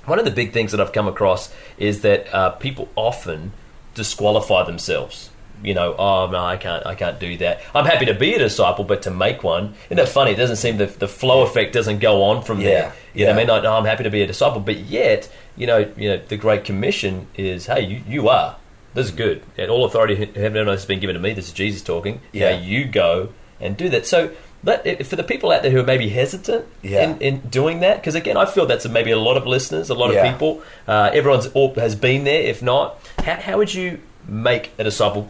one 0.06 0.19
of 0.19 0.25
the 0.25 0.31
big 0.31 0.53
things 0.53 0.73
that 0.73 0.81
I've 0.81 0.93
come 0.93 1.08
across 1.08 1.53
is 1.79 2.00
that 2.03 2.32
uh, 2.35 2.50
people 2.50 2.88
often 2.97 3.53
disqualify 3.94 4.64
themselves. 4.64 5.31
You 5.62 5.73
know, 5.73 5.94
oh 5.99 6.29
no, 6.31 6.44
I 6.44 6.58
can't, 6.58 6.85
I 6.85 6.94
can't 6.94 7.19
do 7.19 7.38
that. 7.38 7.62
I'm 7.75 7.87
happy 7.87 8.05
to 8.06 8.14
be 8.14 8.35
a 8.35 8.38
disciple, 8.38 8.85
but 8.85 9.03
to 9.03 9.11
make 9.11 9.43
one, 9.43 9.75
isn't 9.87 9.97
that 9.97 10.08
funny? 10.08 10.32
It 10.32 10.37
doesn't 10.37 10.56
seem 10.56 10.76
the 10.76 10.85
the 10.87 11.08
flow 11.08 11.43
effect 11.43 11.73
doesn't 11.73 12.00
go 12.00 12.23
on 12.25 12.43
from 12.43 12.61
Yeah, 12.61 12.67
there. 12.67 12.93
You 13.14 13.25
know, 13.25 13.32
I 13.32 13.37
mean, 13.37 13.47
like, 13.49 13.62
no, 13.62 13.75
I'm 13.75 13.87
happy 13.87 14.05
to 14.05 14.11
be 14.11 14.20
a 14.20 14.26
disciple, 14.26 14.61
but 14.61 14.76
yet, 14.76 15.32
you 15.56 15.67
know, 15.67 15.91
you 15.97 16.11
know, 16.11 16.19
the 16.19 16.37
Great 16.37 16.64
Commission 16.67 17.26
is, 17.37 17.67
hey, 17.67 17.81
you, 17.87 18.03
you 18.06 18.29
are. 18.29 18.56
This 18.93 19.06
is 19.06 19.12
good. 19.12 19.43
And 19.56 19.70
all 19.70 19.87
authority 19.87 20.23
in 20.23 20.35
heaven 20.35 20.58
and 20.58 20.69
earth 20.69 20.81
has 20.81 20.87
been 20.87 21.00
given 21.00 21.14
to 21.14 21.20
me. 21.20 21.32
This 21.32 21.49
is 21.49 21.53
Jesus 21.55 21.81
talking. 21.82 22.20
Yeah. 22.32 22.50
Yeah, 22.50 22.61
you 22.61 22.85
go 22.85 23.31
and 23.58 23.79
do 23.79 23.88
that. 23.88 24.06
So, 24.06 24.32
but 24.64 25.06
for 25.06 25.17
the 25.17 25.23
people 25.25 25.50
out 25.53 25.62
there 25.62 25.70
who 25.70 25.81
are 25.81 25.85
maybe 25.85 26.08
hesitant 26.08 26.64
Yeah. 26.82 27.05
in, 27.11 27.19
in 27.20 27.38
doing 27.41 27.81
that, 27.81 27.97
because 28.00 28.14
again, 28.14 28.37
I 28.37 28.47
feel 28.47 28.67
that's 28.67 28.88
maybe 28.88 29.11
a 29.12 29.19
lot 29.19 29.37
of 29.37 29.47
listeners, 29.47 29.91
a 29.91 29.94
lot 29.94 30.12
Yeah. 30.12 30.25
of 30.25 30.32
people. 30.32 30.62
Uh, 30.88 31.11
everyone's 31.12 31.47
all, 31.49 31.75
has 31.75 31.94
been 31.94 32.25
there. 32.25 32.41
If 32.43 32.62
not, 32.62 32.99
how, 33.25 33.37
how 33.37 33.58
would 33.58 33.73
you 33.75 34.00
make 34.26 34.73
a 34.79 34.85
disciple? 34.85 35.29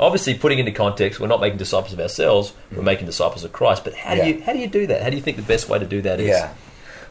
Obviously, 0.00 0.34
putting 0.34 0.58
into 0.58 0.72
context, 0.72 1.20
we're 1.20 1.28
not 1.28 1.40
making 1.40 1.58
disciples 1.58 1.92
of 1.92 2.00
ourselves. 2.00 2.54
We're 2.74 2.82
making 2.82 3.06
disciples 3.06 3.44
of 3.44 3.52
Christ. 3.52 3.84
But 3.84 3.94
how 3.94 4.14
Mm. 4.14 4.16
Yeah. 4.16 4.24
do 4.24 4.28
you 4.30 4.42
how 4.42 4.52
do 4.52 4.58
you 4.58 4.66
do 4.66 4.86
that? 4.88 5.02
How 5.02 5.10
do 5.10 5.16
you 5.16 5.22
think 5.22 5.36
the 5.36 5.42
best 5.44 5.68
way 5.68 5.78
to 5.78 5.84
do 5.86 6.02
that 6.02 6.18
is? 6.18 6.28
Yeah. 6.28 6.48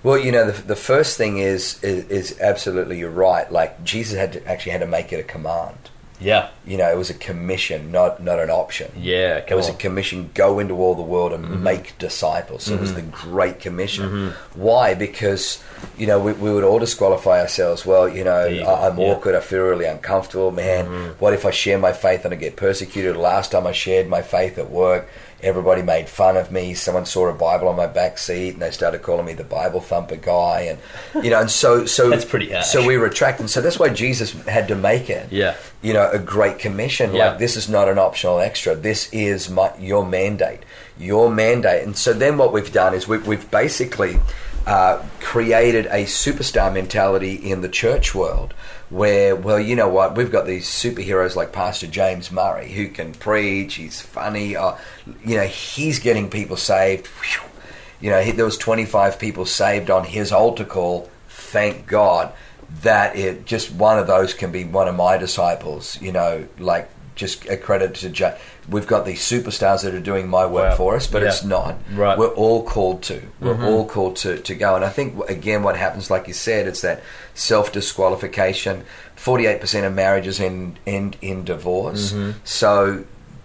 Well, 0.03 0.17
you 0.17 0.31
know, 0.31 0.49
the, 0.51 0.61
the 0.63 0.75
first 0.75 1.15
thing 1.17 1.37
is, 1.37 1.81
is 1.83 2.05
is 2.09 2.39
absolutely 2.41 2.97
you're 2.99 3.09
right. 3.11 3.49
Like 3.49 3.81
Jesus 3.85 4.17
had 4.17 4.33
to 4.33 4.45
actually 4.47 4.71
had 4.73 4.81
to 4.81 4.87
make 4.87 5.13
it 5.13 5.19
a 5.19 5.23
command. 5.23 5.77
Yeah. 6.21 6.49
You 6.65 6.77
know, 6.77 6.89
it 6.91 6.97
was 6.97 7.09
a 7.09 7.15
commission, 7.15 7.91
not 7.91 8.21
not 8.23 8.39
an 8.39 8.49
option. 8.51 8.91
Yeah. 8.95 9.43
It 9.47 9.55
was 9.55 9.67
on. 9.69 9.75
a 9.75 9.77
commission: 9.77 10.29
go 10.35 10.59
into 10.59 10.75
all 10.75 10.95
the 10.95 11.01
world 11.01 11.33
and 11.33 11.43
Mm-hmm. 11.45 11.63
make 11.63 11.97
disciples. 11.97 12.63
So 12.63 12.75
it 12.75 12.79
was 12.79 12.93
the 12.93 13.01
Great 13.01 13.59
Commission. 13.59 14.33
Why? 14.53 14.93
Because 14.93 15.63
you 15.97 16.05
know 16.07 16.19
we, 16.19 16.33
we 16.33 16.53
would 16.53 16.63
all 16.63 16.79
disqualify 16.79 17.41
ourselves. 17.41 17.85
Well, 17.85 18.07
you 18.07 18.23
know, 18.23 18.45
you. 18.45 18.61
I, 18.63 18.87
I'm 18.87 18.97
Yeah. 18.97 19.05
Mm-hmm. 19.05 19.17
awkward. 19.17 19.35
I 19.35 19.39
feel 19.41 19.63
really 19.63 19.85
uncomfortable. 19.85 20.51
Man, 20.51 20.85
what 21.19 21.33
if 21.33 21.45
I 21.45 21.51
share 21.51 21.79
my 21.79 21.91
faith 21.93 22.23
and 22.25 22.33
I 22.33 22.37
get 22.37 22.55
persecuted? 22.55 23.17
Last 23.17 23.51
time 23.51 23.65
I 23.65 23.71
shared 23.73 24.07
my 24.07 24.21
faith 24.21 24.57
at 24.59 24.69
work, 24.69 25.09
everybody 25.43 25.81
made 25.81 26.07
fun 26.09 26.37
of 26.37 26.51
me. 26.51 26.73
Someone 26.73 27.05
saw 27.05 27.27
a 27.27 27.33
Bible 27.33 27.67
on 27.67 27.75
my 27.75 27.87
back 27.87 28.17
seat 28.17 28.53
and 28.53 28.61
they 28.61 28.71
started 28.71 29.01
calling 29.01 29.25
me 29.25 29.33
the 29.33 29.43
Bible 29.43 29.81
thumper 29.81 30.15
guy. 30.15 30.61
And 31.13 31.23
you 31.23 31.29
know, 31.31 31.39
and 31.39 31.49
so 31.51 31.85
so 31.85 32.09
That's 32.11 32.25
pretty 32.25 32.51
harsh. 32.51 32.65
So 32.67 32.85
we 32.85 32.95
retract, 32.97 33.39
and 33.39 33.49
so 33.49 33.61
that's 33.61 33.79
why 33.79 33.89
Jesus 33.89 34.31
had 34.45 34.67
to 34.69 34.75
make 34.75 35.09
it 35.09 35.31
Yeah. 35.31 35.55
you 35.81 35.93
know, 35.93 36.09
a 36.11 36.19
great 36.19 36.59
commission. 36.59 37.13
Yeah. 37.13 37.29
Like 37.29 37.39
this 37.39 37.55
is 37.57 37.69
not 37.69 37.87
an 37.89 37.97
optional 37.97 38.39
extra. 38.39 38.75
This 38.75 39.09
is 39.11 39.49
my 39.49 39.71
your 39.79 40.05
mandate, 40.05 40.59
your 40.97 41.29
mandate. 41.31 41.83
And 41.83 41.97
so 41.97 42.13
then 42.13 42.37
what 42.37 42.53
we've 42.53 42.71
done 42.71 42.93
is 42.93 43.07
we've, 43.07 43.25
we've 43.25 43.49
basically 43.51 44.19
uh, 44.65 45.03
created 45.19 45.85
a 45.87 46.05
superstar 46.05 46.73
mentality 46.73 47.35
in 47.35 47.61
the 47.61 47.69
church 47.69 48.13
world. 48.13 48.53
Where, 48.89 49.35
well, 49.35 49.59
you 49.59 49.75
know 49.75 49.87
what? 49.87 50.15
We've 50.15 50.31
got 50.31 50.45
these 50.45 50.67
superheroes 50.67 51.35
like 51.35 51.53
Pastor 51.53 51.87
James 51.87 52.31
Murray 52.31 52.69
who 52.69 52.89
can 52.89 53.13
preach. 53.13 53.75
He's 53.75 54.01
funny. 54.01 54.55
Uh, 54.55 54.75
you 55.23 55.37
know, 55.37 55.45
he's 55.45 55.99
getting 55.99 56.29
people 56.29 56.57
saved. 56.57 57.07
You 58.01 58.09
know, 58.09 58.21
he, 58.21 58.31
there 58.31 58.45
was 58.45 58.57
25 58.57 59.17
people 59.17 59.45
saved 59.45 59.89
on 59.89 60.03
his 60.03 60.31
altar 60.31 60.65
call. 60.65 61.09
Thank 61.29 61.87
God 61.87 62.33
that 62.81 63.15
it 63.15 63.45
just 63.45 63.71
one 63.71 63.99
of 63.99 64.07
those 64.07 64.33
can 64.33 64.51
be 64.51 64.65
one 64.65 64.87
of 64.87 64.95
my 64.95 65.17
disciples. 65.17 66.01
You 66.01 66.11
know, 66.11 66.47
like 66.59 66.89
just 67.15 67.45
a 67.47 67.57
credit 67.57 67.95
to 67.95 68.09
J- 68.09 68.37
we've 68.69 68.87
got 68.87 69.05
these 69.05 69.21
superstars 69.21 69.83
that 69.83 69.93
are 69.93 69.99
doing 69.99 70.27
my 70.27 70.45
work 70.45 70.71
Wow. 70.71 70.75
for 70.77 70.95
us, 70.95 71.07
but 71.07 71.21
Yeah. 71.21 71.29
it's 71.29 71.43
not. 71.43 71.75
Right. 71.93 72.17
We're 72.17 72.27
all 72.27 72.63
called 72.63 73.01
to. 73.03 73.21
We're 73.39 73.53
Mm-hmm. 73.55 73.63
all 73.65 73.85
called 73.85 74.15
to, 74.17 74.37
to 74.37 74.55
go. 74.55 74.75
And 74.75 74.85
I 74.85 74.89
think 74.89 75.19
again, 75.29 75.63
what 75.63 75.75
happens, 75.77 76.09
like 76.11 76.27
you 76.27 76.33
said, 76.33 76.67
it's 76.67 76.81
that 76.81 77.01
self 77.33 77.71
disqualification. 77.71 78.83
Forty 79.15 79.45
eight 79.45 79.61
percent 79.61 79.85
of 79.85 79.93
marriages 79.93 80.39
end 80.39 80.77
end 80.87 81.17
in 81.21 81.43
divorce. 81.43 82.11
Mm-hmm. 82.11 82.31
So. 82.43 83.03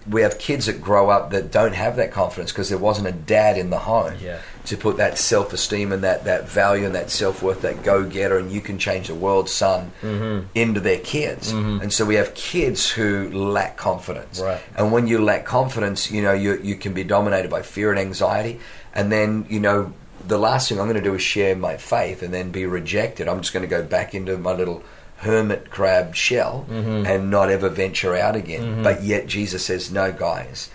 We 0.08 0.22
have 0.22 0.38
kids 0.38 0.66
that 0.66 0.80
grow 0.80 1.10
up 1.10 1.32
that 1.32 1.50
don't 1.50 1.74
have 1.74 1.96
that 1.96 2.12
confidence 2.12 2.52
because 2.52 2.68
there 2.68 2.78
wasn't 2.78 3.08
a 3.08 3.12
dad 3.12 3.58
in 3.58 3.70
the 3.70 3.78
home 3.78 4.14
Yeah. 4.22 4.38
To 4.66 4.76
put 4.76 4.96
that 4.98 5.16
self 5.18 5.52
esteem 5.52 5.92
and 5.92 6.02
that, 6.04 6.24
that 6.24 6.48
value 6.48 6.86
and 6.86 6.94
that 6.94 7.10
self 7.10 7.42
worth, 7.42 7.62
that 7.62 7.82
go 7.82 8.04
getter, 8.04 8.38
and 8.38 8.50
you 8.52 8.60
can 8.60 8.78
change 8.78 9.08
the 9.08 9.14
world, 9.14 9.48
son, 9.48 9.92
Mm-hmm. 10.02 10.46
into 10.54 10.80
their 10.80 10.98
kids. 10.98 11.50
And 11.52 11.92
so 11.92 12.04
we 12.04 12.16
have 12.16 12.34
kids 12.34 12.90
who 12.90 13.30
lack 13.30 13.76
confidence. 13.76 14.40
Right. 14.40 14.60
And 14.76 14.92
when 14.92 15.06
you 15.06 15.18
lack 15.22 15.44
confidence, 15.44 16.10
you 16.10 16.22
know, 16.22 16.32
you, 16.32 16.58
you 16.62 16.74
can 16.76 16.92
be 16.92 17.04
dominated 17.04 17.50
by 17.50 17.62
fear 17.62 17.90
and 17.90 17.98
anxiety. 17.98 18.60
And 18.94 19.10
then, 19.12 19.46
you 19.48 19.60
know, 19.60 19.92
the 20.26 20.38
last 20.38 20.68
thing 20.68 20.80
I'm 20.80 20.86
going 20.86 20.96
to 20.96 21.02
do 21.02 21.14
is 21.14 21.22
share 21.22 21.54
my 21.54 21.76
faith 21.76 22.22
and 22.22 22.32
then 22.34 22.50
be 22.50 22.66
rejected. 22.66 23.28
I'm 23.28 23.40
just 23.40 23.52
going 23.52 23.62
to 23.62 23.68
go 23.68 23.82
back 23.84 24.14
into 24.14 24.36
my 24.38 24.52
little 24.52 24.82
hermit 25.18 25.70
crab 25.70 26.14
shell 26.14 26.66
Mm-hmm. 26.68 27.06
and 27.06 27.30
not 27.30 27.48
ever 27.50 27.68
venture 27.68 28.14
out 28.16 28.34
again. 28.36 28.82
But 28.82 29.02
yet 29.04 29.26
Jesus 29.26 29.64
says, 29.64 29.90
no, 29.92 30.12
guys, 30.12 30.68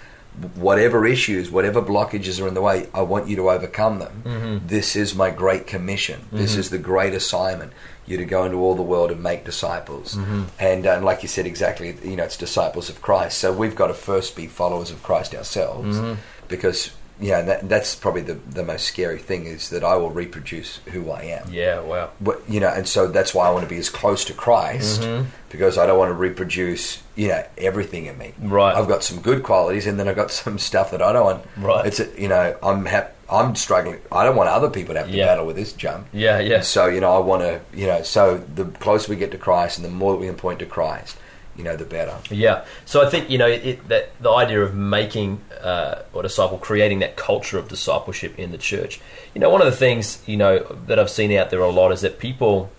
whatever 0.56 1.06
issues, 1.06 1.52
whatever 1.52 1.82
blockages 1.82 2.42
are 2.44 2.48
in 2.48 2.54
the 2.54 2.62
way, 2.62 2.88
I 2.94 3.02
want 3.02 3.28
you 3.28 3.36
to 3.36 3.50
overcome 3.52 4.00
them. 4.00 4.24
Mm-hmm. 4.26 4.68
This 4.68 4.96
is 4.96 5.14
my 5.16 5.30
great 5.30 5.68
commission. 5.68 6.26
This 6.32 6.56
is 6.56 6.70
the 6.70 6.78
great 6.78 7.14
assignment. 7.14 7.74
you 8.08 8.18
to 8.18 8.26
go 8.26 8.44
into 8.46 8.58
all 8.58 8.76
the 8.76 8.82
world 8.82 9.12
and 9.12 9.22
make 9.22 9.46
disciples. 9.46 10.16
Mm-hmm. 10.16 10.44
And, 10.60 10.86
and 10.86 11.06
like 11.06 11.22
you 11.22 11.30
said, 11.30 11.46
exactly, 11.46 11.96
you 12.04 12.16
know, 12.16 12.24
it's 12.24 12.36
disciples 12.38 12.90
of 12.90 13.02
Christ. 13.02 13.38
So 13.38 13.54
we've 13.54 13.76
got 13.76 13.88
to 13.88 13.94
first 13.94 14.36
be 14.36 14.48
followers 14.48 14.90
of 14.92 15.04
Christ 15.04 15.36
ourselves 15.36 15.98
Mm-hmm. 15.98 16.20
because, 16.48 16.92
yeah, 17.22 17.42
that, 17.44 17.70
that's 17.70 17.96
probably 17.96 18.22
the, 18.22 18.34
the 18.34 18.64
most 18.64 18.86
scary 18.86 19.20
thing 19.20 19.46
is 19.46 19.70
that 19.70 19.84
I 19.84 19.96
will 19.96 20.10
reproduce 20.10 20.78
who 20.92 21.12
I 21.12 21.22
am. 21.24 21.48
Yeah, 21.54 21.80
wow. 21.80 22.10
But, 22.20 22.42
you 22.50 22.60
know, 22.60 22.70
and 22.70 22.88
so 22.88 23.08
that's 23.08 23.34
why 23.34 23.48
I 23.48 23.52
want 23.52 23.64
to 23.64 23.70
be 23.70 23.78
as 23.78 23.90
close 23.90 24.26
to 24.26 24.34
Christ 24.34 25.02
Mm-hmm. 25.02 25.30
because 25.50 25.78
I 25.78 25.86
don't 25.86 26.00
want 26.00 26.10
to 26.10 26.16
reproduce, 26.16 27.02
you 27.16 27.28
know, 27.30 27.46
everything 27.58 28.08
in 28.08 28.18
me. 28.18 28.34
Right. 28.42 28.76
I've 28.76 28.88
got 28.88 29.04
some 29.04 29.22
good 29.22 29.44
qualities 29.44 29.86
and 29.88 30.00
then 30.00 30.08
I've 30.08 30.16
got 30.16 30.32
some 30.44 30.58
stuff 30.60 30.92
that 30.92 31.02
I 31.02 31.14
don't 31.14 31.24
want. 31.26 31.46
Right. 31.58 31.86
It's, 31.86 32.00
a, 32.00 32.10
you 32.20 32.28
know, 32.28 32.58
I'm 32.64 32.86
hap- 32.86 33.16
I'm 33.30 33.56
struggling. 33.56 34.02
I 34.12 34.26
don't 34.26 34.36
want 34.36 34.50
other 34.50 34.70
people 34.70 34.94
to 34.96 35.00
have 35.00 35.10
to 35.10 35.16
Yeah. 35.16 35.28
battle 35.28 35.46
with 35.46 35.56
this 35.56 35.72
junk. 35.72 36.08
Yeah, 36.12 36.40
yeah. 36.40 36.60
So, 36.62 36.88
you 36.88 37.00
know, 37.00 37.14
I 37.16 37.20
want 37.20 37.44
to, 37.44 37.62
you 37.74 37.88
know, 37.88 38.02
so 38.02 38.40
the 38.56 38.66
closer 38.66 39.10
we 39.10 39.16
get 39.16 39.32
to 39.32 39.38
Christ 39.38 39.78
and 39.78 39.86
the 39.86 39.90
more 39.90 40.18
we 40.18 40.26
can 40.28 40.36
point 40.36 40.60
to 40.60 40.66
Christ, 40.66 41.16
you 41.62 41.66
know, 41.66 41.76
the 41.76 41.86
better. 41.86 42.18
Yeah. 42.32 42.66
So 42.86 43.06
I 43.06 43.10
think 43.10 43.30
you 43.30 43.38
know 43.38 43.46
it, 43.46 43.88
that 43.88 44.20
the 44.20 44.32
idea 44.32 44.64
of 44.64 44.74
making 44.74 45.40
uh, 45.62 46.02
or 46.12 46.24
disciple, 46.24 46.58
creating 46.58 47.00
that 47.00 47.16
culture 47.16 47.60
of 47.60 47.68
discipleship 47.68 48.40
in 48.40 48.52
the 48.52 48.58
church. 48.58 49.00
You 49.36 49.42
know, 49.42 49.52
one 49.52 49.62
of 49.62 49.68
the 49.68 49.78
things 49.78 50.24
you 50.26 50.38
know 50.38 50.60
that 50.88 50.98
I've 50.98 51.12
seen 51.12 51.32
out 51.34 51.52
there 51.52 51.60
a 51.60 51.70
lot 51.70 51.92
is 51.92 52.02
that 52.02 52.18
people 52.18 52.72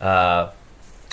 uh, 0.00 0.50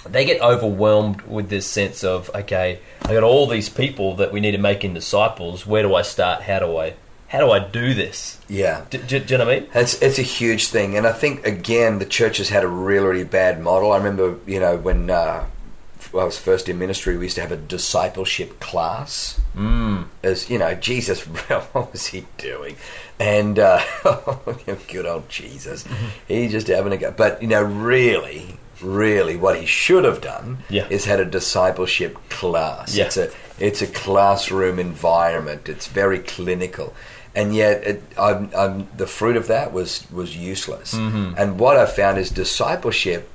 they 0.05 0.23
get 0.23 0.41
overwhelmed 0.41 1.21
with 1.23 1.49
this 1.49 1.67
sense 1.67 2.01
of 2.05 2.31
okay, 2.33 2.79
I 3.03 3.13
got 3.13 3.23
all 3.23 3.45
these 3.45 3.67
people 3.67 4.15
that 4.15 4.31
we 4.31 4.39
need 4.39 4.51
to 4.51 4.57
make 4.57 4.85
in 4.85 4.93
disciples. 4.93 5.67
Where 5.67 5.83
do 5.83 5.95
I 5.95 6.03
start? 6.03 6.43
How 6.43 6.59
do 6.59 6.77
I 6.77 6.93
how 7.27 7.39
do 7.39 7.51
I 7.51 7.59
do 7.59 7.93
this? 7.93 8.39
Yeah. 8.47 8.85
Do, 8.89 8.99
do, 8.99 9.19
do 9.19 9.33
you 9.33 9.37
know 9.37 9.45
what 9.45 9.53
I 9.53 9.59
mean? 9.59 9.69
It's 9.73 10.01
it's 10.01 10.17
a 10.17 10.23
huge 10.23 10.67
thing, 10.67 10.95
and 10.95 11.05
I 11.05 11.11
think 11.11 11.45
again 11.45 11.99
the 11.99 12.05
church 12.05 12.37
has 12.37 12.47
had 12.47 12.63
a 12.63 12.69
really 12.69 13.05
really 13.05 13.23
bad 13.25 13.61
model. 13.61 13.91
I 13.91 13.97
remember 13.97 14.37
you 14.49 14.61
know 14.61 14.77
when 14.77 15.09
uh, 15.09 15.45
I 16.13 16.23
was 16.23 16.37
first 16.37 16.69
in 16.69 16.79
ministry, 16.79 17.17
we 17.17 17.25
used 17.25 17.35
to 17.35 17.41
have 17.41 17.51
a 17.51 17.57
discipleship 17.57 18.59
class. 18.59 19.39
Mm. 19.55 20.05
As 20.23 20.49
you 20.49 20.57
know, 20.57 20.73
Jesus, 20.75 21.21
what 21.73 21.91
was 21.91 22.07
he 22.07 22.25
doing? 22.37 22.75
And 23.19 23.57
uh, 23.59 23.81
good 24.87 25.05
old 25.05 25.27
Jesus, 25.29 25.85
he 26.27 26.47
just 26.47 26.67
having 26.67 26.93
a 26.93 26.97
go. 26.97 27.11
But 27.11 27.41
you 27.41 27.47
know, 27.47 27.63
really, 27.63 28.57
really, 28.81 29.35
what 29.35 29.59
he 29.59 29.65
should 29.65 30.03
have 30.03 30.21
done 30.21 30.59
Yeah. 30.69 30.87
is 30.89 31.05
had 31.05 31.19
a 31.19 31.25
discipleship 31.25 32.17
class. 32.29 32.95
Yeah. 32.95 33.05
It's 33.05 33.17
a 33.17 33.31
it's 33.59 33.81
a 33.81 33.87
classroom 33.87 34.77
environment. 34.77 35.67
It's 35.67 35.87
very 35.87 36.19
clinical, 36.19 36.93
and 37.35 37.55
yet 37.55 37.83
it, 37.83 38.03
I'm, 38.17 38.51
I'm, 38.55 38.87
the 38.95 39.07
fruit 39.07 39.35
of 39.35 39.47
that 39.47 39.73
was 39.73 40.05
was 40.11 40.37
useless. 40.37 40.93
Mm-hmm. 40.93 41.33
And 41.37 41.59
what 41.59 41.75
I 41.77 41.85
found 41.87 42.19
is 42.19 42.29
discipleship. 42.29 43.29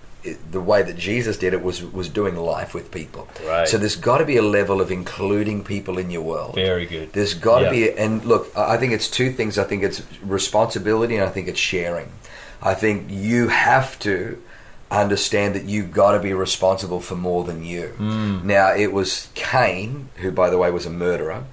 The 0.50 0.60
way 0.60 0.82
that 0.82 0.96
Jesus 0.96 1.36
did 1.36 1.52
it 1.52 1.62
was 1.62 1.82
was 1.82 2.08
doing 2.08 2.36
life 2.36 2.74
with 2.74 2.90
people. 2.92 3.28
Right. 3.46 3.66
So 3.68 3.76
there's 3.78 3.96
got 3.96 4.18
to 4.18 4.24
be 4.24 4.36
a 4.36 4.42
level 4.42 4.80
of 4.80 4.90
including 4.90 5.64
people 5.64 5.98
in 5.98 6.10
your 6.10 6.22
world. 6.22 6.54
Very 6.54 6.86
good. 6.86 7.12
There's 7.12 7.34
got 7.34 7.58
to 7.60 7.64
Yeah. 7.64 7.70
be, 7.70 7.90
and 7.98 8.24
look, 8.24 8.50
I 8.56 8.74
I 8.74 8.76
think 8.78 8.92
it's 8.92 9.08
two 9.08 9.32
things. 9.32 9.58
I 9.58 9.64
think 9.64 9.82
it's 9.82 10.02
responsibility, 10.22 11.16
and 11.16 11.24
I 11.28 11.30
think 11.30 11.48
it's 11.48 11.58
sharing. 11.60 12.08
I 12.62 12.74
think 12.74 13.06
you 13.08 13.48
have 13.48 13.98
to 14.00 14.38
understand 14.90 15.54
that 15.56 15.64
you've 15.64 15.90
got 15.92 16.12
to 16.12 16.18
be 16.20 16.32
responsible 16.34 17.00
for 17.00 17.16
more 17.16 17.44
than 17.44 17.64
you. 17.64 17.94
Mm. 17.98 18.44
Now, 18.44 18.74
it 18.74 18.92
was 18.92 19.28
Cain, 19.34 20.08
who, 20.16 20.30
by 20.30 20.50
the 20.50 20.58
way, 20.58 20.70
was 20.70 20.86
a 20.86 20.90
murderer. 20.90 21.44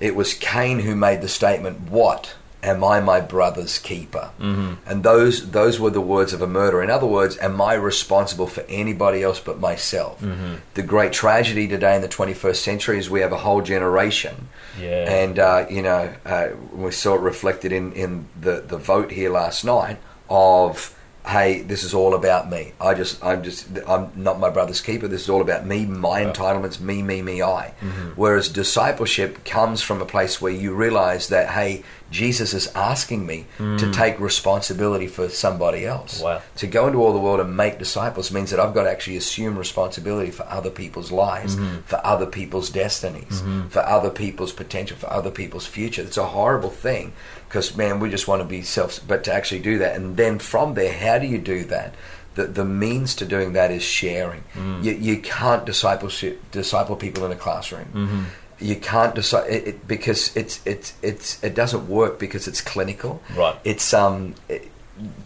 It 0.00 0.14
was 0.14 0.32
Cain 0.32 0.78
who 0.80 0.94
made 0.94 1.20
the 1.20 1.28
statement, 1.28 1.90
"What 1.90 2.34
am 2.62 2.82
I, 2.84 3.00
my 3.00 3.20
brother's 3.20 3.78
keeper?" 3.78 4.30
Mm-hmm. 4.40 4.74
And 4.86 5.02
those 5.02 5.50
those 5.50 5.78
were 5.80 5.90
the 5.90 6.00
words 6.00 6.32
of 6.32 6.42
a 6.42 6.46
murderer. 6.46 6.82
In 6.82 6.90
other 6.90 7.06
words, 7.06 7.38
am 7.38 7.60
I 7.60 7.74
responsible 7.74 8.46
for 8.46 8.64
anybody 8.68 9.22
else 9.22 9.40
but 9.40 9.60
myself? 9.60 10.20
Mm-hmm. 10.20 10.54
The 10.74 10.82
great 10.82 11.12
tragedy 11.12 11.66
today 11.68 11.94
in 11.96 12.02
the 12.02 12.08
21st 12.08 12.56
century 12.56 12.98
is 12.98 13.08
we 13.10 13.20
have 13.20 13.32
a 13.32 13.38
whole 13.38 13.62
generation 13.62 14.48
Yeah. 14.80 15.10
and 15.22 15.38
uh, 15.38 15.66
you 15.70 15.82
know 15.82 16.12
uh, 16.26 16.48
we 16.72 16.90
saw 16.92 17.14
it 17.14 17.20
reflected 17.20 17.72
in, 17.72 17.92
in 17.92 18.26
the, 18.40 18.60
the 18.66 18.78
vote 18.78 19.10
here 19.10 19.30
last 19.30 19.64
night 19.64 19.98
of 20.30 20.94
hey 21.26 21.60
this 21.62 21.82
is 21.84 21.92
all 21.92 22.14
about 22.14 22.48
me 22.48 22.72
I 22.80 22.94
just 22.94 23.22
I'm 23.22 23.42
just 23.42 23.66
I'm 23.86 24.10
not 24.16 24.38
my 24.40 24.48
brother's 24.50 24.80
keeper 24.80 25.08
this 25.08 25.22
is 25.22 25.28
all 25.28 25.42
about 25.42 25.66
me 25.66 25.84
my 25.84 26.22
entitlements 26.24 26.80
me 26.80 27.02
me 27.02 27.20
me 27.22 27.42
I 27.42 27.74
Mm-hmm. 27.82 28.10
whereas 28.16 28.48
discipleship 28.48 29.44
comes 29.44 29.82
from 29.82 30.00
a 30.00 30.06
place 30.06 30.40
where 30.40 30.52
you 30.52 30.74
realize 30.74 31.28
that 31.28 31.48
hey 31.50 31.82
Jesus 32.10 32.54
is 32.54 32.68
asking 32.74 33.26
me 33.26 33.44
to 33.58 33.90
take 33.92 34.18
responsibility 34.18 35.06
for 35.06 35.28
somebody 35.28 35.84
else 35.86 36.20
Mm. 36.20 36.24
Wow. 36.24 36.42
to 36.56 36.66
go 36.66 36.86
into 36.86 36.98
all 37.02 37.12
the 37.12 37.18
world 37.18 37.40
and 37.40 37.54
make 37.56 37.78
disciples 37.78 38.30
means 38.32 38.50
that 38.50 38.58
I've 38.60 38.72
got 38.74 38.84
to 38.84 38.90
actually 38.90 39.16
assume 39.18 39.58
responsibility 39.58 40.30
for 40.30 40.44
other 40.48 40.70
people's 40.70 41.10
lives, 41.12 41.56
Mm-hmm. 41.56 41.80
for 41.84 42.00
other 42.04 42.26
people's 42.26 42.70
destinies, 42.70 43.42
for 43.68 43.80
other 43.80 44.10
people's 44.10 44.52
potential, 44.52 44.96
for 44.96 45.12
other 45.12 45.30
people's 45.30 45.66
future. 45.66 46.02
It's 46.02 46.16
a 46.16 46.24
horrible 46.26 46.70
thing 46.70 47.12
because, 47.48 47.76
man, 47.76 48.00
we 48.00 48.08
just 48.10 48.26
want 48.28 48.40
to 48.40 48.48
be 48.48 48.62
self, 48.62 49.00
but 49.06 49.24
to 49.24 49.32
actually 49.32 49.60
do 49.60 49.78
that. 49.78 49.96
And 49.96 50.16
then 50.16 50.38
from 50.38 50.74
there, 50.74 50.92
how 50.92 51.18
do 51.18 51.26
you 51.26 51.38
do 51.38 51.64
that? 51.64 51.94
The, 52.36 52.44
the 52.46 52.64
means 52.64 53.14
to 53.16 53.24
doing 53.26 53.52
that 53.54 53.70
is 53.70 53.82
sharing. 53.82 54.44
Mm. 54.54 54.84
You, 54.84 54.92
you 54.92 55.16
can't 55.18 55.64
discipleship, 55.66 56.40
disciple 56.52 56.94
people 56.96 57.24
in 57.26 57.32
a 57.32 57.36
classroom. 57.36 57.86
Mm-hmm. 57.92 58.22
You 58.60 58.76
can't 58.76 59.14
decide 59.14 59.50
it, 59.50 59.68
it, 59.68 59.88
because 59.88 60.36
it's 60.36 60.60
it's 60.66 60.94
it's 61.02 61.42
it 61.44 61.54
doesn't 61.54 61.88
work 61.88 62.18
because 62.18 62.48
it's 62.48 62.60
clinical. 62.60 63.22
Right. 63.36 63.56
It's 63.64 63.92
um 63.94 64.34
it- 64.48 64.70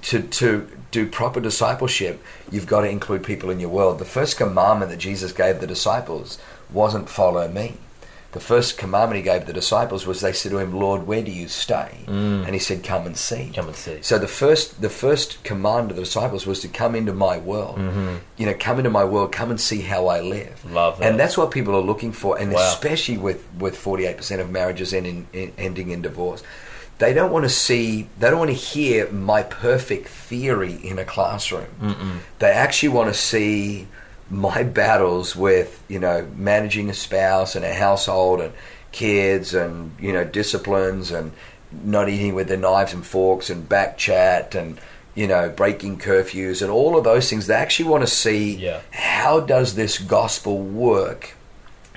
to 0.02 0.20
to 0.20 0.68
do 0.90 1.06
proper 1.06 1.40
discipleship, 1.40 2.22
you've 2.50 2.66
got 2.66 2.82
to 2.82 2.88
include 2.88 3.24
people 3.24 3.48
in 3.48 3.58
your 3.58 3.70
world. 3.70 3.98
The 3.98 4.04
first 4.04 4.36
commandment 4.36 4.90
that 4.90 4.98
Jesus 4.98 5.32
gave 5.32 5.60
the 5.60 5.66
disciples 5.66 6.38
wasn't 6.70 7.08
follow 7.08 7.48
me. 7.48 7.78
The 8.32 8.40
first 8.40 8.78
commandment 8.78 9.18
he 9.18 9.22
gave 9.22 9.44
the 9.46 9.52
disciples 9.52 10.06
was 10.06 10.22
they 10.22 10.32
said 10.32 10.52
to 10.52 10.58
him, 10.58 10.72
Lord, 10.72 11.06
where 11.06 11.22
do 11.22 11.30
you 11.30 11.48
stay? 11.48 11.90
And 12.06 12.48
he 12.54 12.58
said, 12.58 12.82
Come 12.82 13.04
and 13.06 13.14
see. 13.16 13.50
Come 13.54 13.66
and 13.68 13.76
see. 13.76 13.98
So 14.00 14.18
the 14.18 14.26
first 14.26 14.80
the 14.80 14.88
first 14.88 15.44
command 15.44 15.90
of 15.90 15.96
the 15.96 16.02
disciples 16.04 16.46
was 16.46 16.60
to 16.60 16.68
come 16.68 16.94
into 16.94 17.12
my 17.12 17.36
world. 17.36 17.78
You 18.38 18.46
know, 18.46 18.54
come 18.58 18.78
into 18.78 18.88
my 18.90 19.04
world, 19.04 19.32
come 19.32 19.50
and 19.50 19.60
see 19.60 19.82
how 19.82 20.06
I 20.06 20.20
live. 20.20 20.58
Mm-hmm. 20.64 20.74
Love 20.74 20.98
that. 20.98 21.10
And 21.10 21.20
that's 21.20 21.36
what 21.36 21.50
people 21.50 21.74
are 21.76 21.82
looking 21.82 22.12
for, 22.12 22.38
and 22.38 22.52
Wow. 22.52 22.60
especially 22.60 23.18
with 23.18 23.44
with 23.58 23.76
forty 23.76 24.06
eight 24.06 24.16
percent 24.16 24.40
of 24.40 24.50
marriages 24.50 24.94
ending 24.94 25.26
in, 25.34 25.52
ending 25.58 25.90
in 25.90 26.00
divorce. 26.00 26.42
They 26.98 27.12
don't 27.12 27.32
want 27.32 27.44
to 27.44 27.50
see. 27.50 28.08
They 28.18 28.30
don't 28.30 28.38
want 28.38 28.50
to 28.50 28.56
hear 28.56 29.10
my 29.10 29.42
perfect 29.42 30.08
theory 30.08 30.74
in 30.74 30.98
a 30.98 31.04
classroom. 31.04 32.20
They 32.38 32.50
actually 32.50 32.90
want 32.90 33.08
to 33.12 33.14
see 33.14 33.88
my 34.30 34.62
battles 34.62 35.36
with 35.36 35.82
you 35.88 35.98
know 35.98 36.26
managing 36.36 36.88
a 36.90 36.94
spouse 36.94 37.54
and 37.56 37.64
a 37.64 37.74
household 37.74 38.40
and 38.40 38.52
kids 38.92 39.54
and 39.54 39.94
you 40.00 40.12
know 40.12 40.24
disciplines 40.24 41.10
and 41.10 41.32
not 41.84 42.08
eating 42.08 42.34
with 42.34 42.48
their 42.48 42.56
knives 42.58 42.92
and 42.92 43.04
forks 43.06 43.48
and 43.50 43.68
back 43.68 43.96
chat 43.98 44.54
and 44.54 44.78
you 45.14 45.26
know 45.26 45.48
breaking 45.50 45.98
curfews 45.98 46.62
and 46.62 46.70
all 46.70 46.96
of 46.96 47.04
those 47.04 47.28
things 47.28 47.46
they 47.46 47.54
actually 47.54 47.88
want 47.88 48.02
to 48.02 48.06
see 48.06 48.54
Yeah. 48.56 48.80
how 48.90 49.40
does 49.40 49.74
this 49.74 49.98
gospel 49.98 50.58
work 50.58 51.34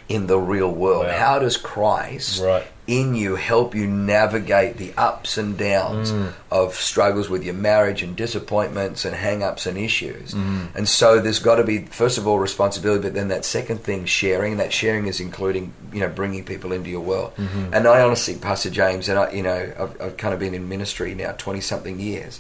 in 0.10 0.28
the 0.28 0.38
real 0.40 0.72
world 0.72 1.06
Wow. 1.08 1.18
how 1.18 1.40
does 1.40 1.58
christ 1.58 2.42
Right. 2.42 2.66
In 2.88 3.16
you 3.16 3.36
help 3.36 3.74
you 3.74 3.88
navigate 3.88 4.78
the 4.78 4.94
ups 4.96 5.38
and 5.38 5.58
downs 5.58 6.12
Mm. 6.12 6.34
of 6.52 6.76
struggles 6.76 7.30
with 7.30 7.44
your 7.44 7.56
marriage 7.56 8.04
and 8.04 8.16
disappointments 8.16 9.06
and 9.06 9.16
hang-ups 9.16 9.66
and 9.66 9.78
issues 9.78 10.34
Mm. 10.36 10.68
and 10.76 10.88
so 10.88 11.20
there's 11.20 11.40
got 11.40 11.56
to 11.56 11.64
be 11.64 11.80
first 11.86 12.18
of 12.20 12.28
all 12.28 12.38
responsibility 12.40 13.02
but 13.02 13.14
then 13.16 13.30
that 13.30 13.44
second 13.46 13.84
thing 13.84 14.06
sharing 14.06 14.58
that 14.58 14.72
sharing 14.72 15.08
is 15.08 15.20
including 15.20 15.74
you 15.92 16.00
know 16.00 16.10
bringing 16.10 16.44
people 16.46 16.72
into 16.72 16.90
your 16.90 17.02
world 17.02 17.32
Mm-hmm. 17.38 17.74
and 17.74 17.88
i 17.88 18.02
honestly 18.02 18.36
pastor 18.36 18.70
james 18.70 19.10
and 19.10 19.18
i 19.18 19.32
you 19.32 19.42
know 19.42 19.72
i've, 19.80 20.02
I've 20.02 20.18
kind 20.18 20.34
of 20.34 20.40
been 20.40 20.54
in 20.54 20.70
ministry 20.70 21.16
now 21.16 21.32
20 21.32 21.62
something 21.62 22.00
years 22.00 22.40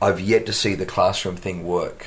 i've 0.00 0.20
yet 0.20 0.46
to 0.46 0.52
see 0.54 0.74
the 0.74 0.86
classroom 0.86 1.36
thing 1.36 1.64
work 1.66 2.06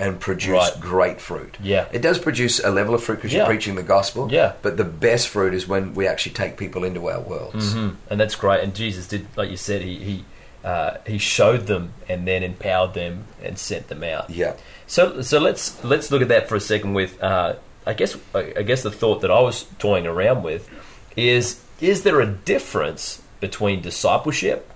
and 0.00 0.20
produce 0.20 0.48
Right. 0.50 0.80
great 0.80 1.20
fruit 1.20 1.56
Yeah. 1.60 1.86
it 1.92 2.02
does 2.02 2.18
produce 2.18 2.60
a 2.60 2.70
level 2.70 2.94
of 2.94 3.02
fruit 3.02 3.16
because 3.16 3.32
Yeah. 3.32 3.38
you're 3.40 3.46
preaching 3.46 3.74
the 3.74 3.82
gospel 3.82 4.28
Yeah. 4.30 4.52
but 4.62 4.76
the 4.76 4.84
best 4.84 5.28
fruit 5.28 5.54
is 5.54 5.66
when 5.66 5.94
we 5.94 6.06
actually 6.06 6.32
take 6.32 6.56
people 6.56 6.84
into 6.84 7.08
our 7.10 7.20
worlds 7.20 7.74
Mhm. 7.74 7.96
And 8.10 8.20
that's 8.20 8.36
great. 8.36 8.62
And 8.62 8.74
Jesus 8.74 9.06
did, 9.06 9.26
like 9.36 9.50
you 9.50 9.56
said, 9.56 9.82
he 9.82 9.96
he 9.96 10.24
uh, 10.64 10.96
he 11.06 11.18
showed 11.18 11.66
them 11.66 11.92
and 12.08 12.26
then 12.26 12.42
empowered 12.42 12.92
them 12.94 13.24
and 13.42 13.58
sent 13.58 13.88
them 13.88 14.02
out. 14.02 14.28
Yeah. 14.28 14.52
So 14.86 15.22
so 15.22 15.38
let's 15.38 15.72
let's 15.84 16.10
look 16.10 16.20
at 16.22 16.28
that 16.28 16.48
for 16.48 16.56
a 16.56 16.60
second. 16.60 16.94
With 16.94 17.20
uh, 17.22 17.54
I 17.86 17.94
guess 17.94 18.16
I 18.34 18.62
guess 18.62 18.82
the 18.82 18.90
thought 18.90 19.20
that 19.22 19.30
I 19.30 19.40
was 19.40 19.66
toying 19.78 20.06
around 20.06 20.42
with 20.42 20.68
is 21.16 21.60
is 21.80 22.02
there 22.02 22.20
a 22.20 22.26
difference 22.26 23.22
between 23.40 23.80
discipleship 23.82 24.68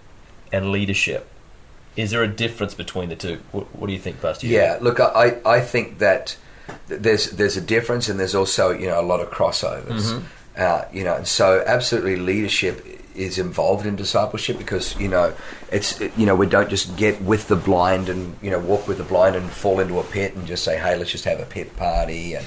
and 0.53 0.71
leadership? 0.71 1.29
Is 1.97 2.11
there 2.11 2.23
a 2.23 2.29
difference 2.29 2.75
between 2.75 3.09
the 3.09 3.17
two? 3.17 3.41
What, 3.53 3.75
what 3.77 3.87
do 3.87 3.93
you 3.93 3.99
think, 3.99 4.21
Pastor? 4.21 4.47
Yeah, 4.47 4.79
look, 4.81 4.99
I, 5.01 5.39
I 5.45 5.61
think 5.61 5.99
that 5.99 6.37
there's 6.89 7.31
there's 7.33 7.57
a 7.57 7.61
difference, 7.61 8.09
and 8.09 8.19
there's 8.19 8.35
also 8.35 8.71
you 8.71 8.87
know 8.87 9.01
a 9.01 9.05
lot 9.05 9.21
of 9.21 9.31
crossovers. 9.31 10.13
Mm-hmm. 10.13 10.25
Uh, 10.57 10.85
you 10.93 11.05
know, 11.05 11.17
and 11.17 11.27
so 11.27 11.63
absolutely 11.67 12.17
leadership. 12.17 12.87
is 13.15 13.39
involved 13.39 13.85
in 13.85 13.95
discipleship 13.95 14.57
because 14.57 14.99
you 14.99 15.09
know 15.09 15.35
it's 15.71 16.01
you 16.17 16.25
know 16.25 16.35
we 16.35 16.47
don't 16.47 16.71
just 16.71 16.97
get 16.97 17.21
with 17.21 17.47
the 17.49 17.57
blind 17.57 18.09
and 18.09 18.35
you 18.41 18.51
know 18.51 18.59
walk 18.59 18.89
with 18.89 18.97
the 18.97 19.05
blind 19.05 19.37
and 19.37 19.51
fall 19.51 19.81
into 19.81 19.99
a 19.99 20.03
pit 20.05 20.35
and 20.35 20.47
just 20.47 20.65
say 20.65 20.79
hey 20.79 20.97
let's 20.97 21.11
just 21.11 21.27
have 21.27 21.39
a 21.39 21.45
pit 21.45 21.77
party 21.77 22.33
and 22.33 22.47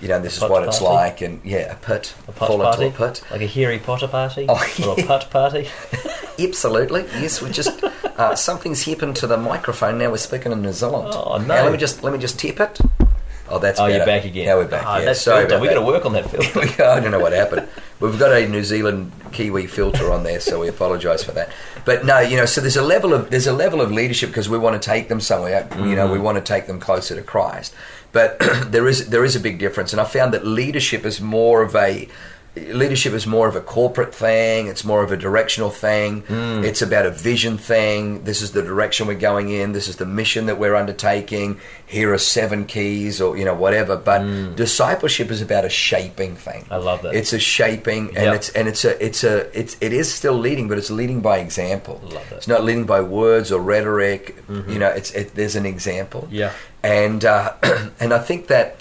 you 0.00 0.08
know 0.08 0.20
this 0.20 0.34
is 0.34 0.40
Put 0.40 0.50
what 0.50 0.62
it's 0.64 0.78
party? 0.80 0.94
like 0.94 1.20
and 1.22 1.40
yeah 1.44 1.72
a 1.72 1.76
pit 1.76 2.14
A 2.28 2.32
fall 2.32 2.58
party? 2.58 2.86
into 2.86 3.04
a 3.04 3.08
pit 3.08 3.22
Like 3.30 3.40
a 3.40 3.46
Harry 3.46 3.78
Potter 3.78 4.08
party? 4.08 4.46
Oh, 4.48 4.54
Or 4.86 4.94
a 4.94 5.00
yeah. 5.00 5.06
putt 5.06 5.30
party? 5.30 5.68
absolutely 6.38 7.02
yes 7.20 7.40
we 7.40 7.50
just 7.50 7.82
uh, 8.04 8.34
something's 8.34 8.82
happened 8.84 9.16
to 9.16 9.26
the 9.26 9.36
microphone 9.36 9.98
now 9.98 10.10
we're 10.10 10.16
speaking 10.18 10.52
in 10.52 10.62
New 10.62 10.72
Zealand 10.72 11.08
Oh, 11.14 11.38
no. 11.38 11.44
Now, 11.46 11.62
let 11.64 11.72
me 11.72 11.78
just 11.78 12.02
let 12.02 12.12
me 12.12 12.18
just 12.18 12.38
tip 12.38 12.60
it 12.60 12.78
oh 13.48 13.58
that's 13.58 13.78
Oh, 13.80 13.84
better. 13.86 13.96
you're 13.96 14.06
back 14.06 14.24
again. 14.24 14.46
now 14.46 14.56
we're 14.56 14.68
back 14.68 14.84
Oh, 14.86 14.98
yeah. 14.98 15.04
that's 15.06 15.20
Sorry 15.22 15.46
filter. 15.46 15.60
We've 15.60 15.70
got 15.70 15.80
to 15.80 15.86
work 15.86 16.04
on 16.04 16.12
that 16.14 16.28
filter. 16.30 16.60
I 16.84 17.00
don't 17.00 17.10
know 17.10 17.20
what 17.20 17.32
happened. 17.32 17.68
We've 18.00 18.18
got 18.18 18.32
a 18.32 18.46
New 18.46 18.62
Zealand 18.64 19.10
Kiwi 19.32 19.66
filter 19.66 20.12
on 20.12 20.22
there, 20.22 20.40
so 20.40 20.60
we 20.60 20.68
apologise 20.68 21.24
for 21.24 21.32
that. 21.32 21.50
But 21.86 22.04
no, 22.04 22.18
you 22.20 22.36
know, 22.36 22.44
so 22.44 22.60
there's 22.60 22.76
a 22.76 22.82
level 22.82 23.14
of 23.14 23.30
there's 23.30 23.46
a 23.46 23.52
level 23.54 23.80
of 23.80 23.90
leadership 23.90 24.28
because 24.30 24.48
we 24.50 24.58
want 24.58 24.80
to 24.80 24.86
take 24.86 25.08
them 25.08 25.20
somewhere. 25.20 25.66
You 25.78 25.94
know, 25.96 26.06
Mm. 26.08 26.12
we 26.12 26.18
want 26.18 26.36
to 26.36 26.44
take 26.44 26.66
them 26.66 26.78
closer 26.78 27.14
to 27.14 27.22
Christ. 27.22 27.74
But 28.16 28.38
there 28.72 28.88
is 28.88 29.10
there 29.10 29.26
is 29.26 29.36
a 29.36 29.40
big 29.40 29.58
difference, 29.58 29.92
and 29.92 30.00
I 30.00 30.04
found 30.04 30.32
that 30.32 30.46
leadership 30.46 31.04
is 31.04 31.20
more 31.20 31.60
of 31.62 31.76
a 31.76 32.08
leadership 32.56 33.12
is 33.12 33.26
more 33.26 33.46
of 33.46 33.56
a 33.56 33.60
corporate 33.60 34.14
thing. 34.14 34.68
It's 34.68 34.84
more 34.84 35.04
of 35.04 35.12
a 35.12 35.18
directional 35.18 35.68
thing. 35.68 36.22
Mm. 36.22 36.64
It's 36.64 36.80
about 36.80 37.04
a 37.04 37.10
vision 37.10 37.58
thing. 37.58 38.24
This 38.24 38.40
is 38.40 38.52
the 38.52 38.62
direction 38.62 39.06
we're 39.06 39.18
going 39.18 39.50
in. 39.50 39.72
This 39.72 39.86
is 39.88 39.96
the 39.96 40.06
mission 40.06 40.46
that 40.46 40.58
we're 40.58 40.74
undertaking. 40.74 41.60
Here 41.86 42.10
are 42.14 42.18
seven 42.38 42.64
keys, 42.64 43.20
or 43.20 43.36
you 43.36 43.44
know, 43.44 43.54
whatever. 43.54 43.98
But 43.98 44.56
discipleship 44.56 45.30
is 45.30 45.42
about 45.42 45.66
a 45.66 45.68
shaping 45.68 46.36
thing. 46.36 46.62
Mm. 46.64 46.72
I 46.72 46.76
love 46.76 47.02
that. 47.02 47.14
It's 47.14 47.34
a 47.34 47.38
shaping, 47.38 48.16
and 48.16 48.26
Yep. 48.28 48.34
it's 48.34 48.48
and 48.50 48.66
it's 48.66 48.84
a 48.86 49.04
it's 49.04 49.24
a 49.24 49.34
it's 49.60 49.76
it 49.82 49.92
is 49.92 50.08
still 50.12 50.38
leading, 50.46 50.68
but 50.68 50.78
it's 50.78 50.90
leading 50.90 51.20
by 51.20 51.36
example. 51.38 52.00
Love 52.02 52.12
that. 52.12 52.22
Mm-hmm. 52.22 52.34
It's 52.36 52.48
not 52.48 52.64
leading 52.64 52.86
by 52.86 53.02
words 53.02 53.52
or 53.52 53.60
rhetoric. 53.60 54.36
You 54.48 54.78
know, 54.78 54.88
it's 54.88 55.10
it, 55.10 55.34
there's 55.34 55.56
an 55.56 55.66
example. 55.66 56.26
Yeah. 56.30 56.52
And 56.86 57.24
uh, 57.24 57.52
and 58.00 58.14
I 58.14 58.18
think 58.18 58.46
that 58.46 58.76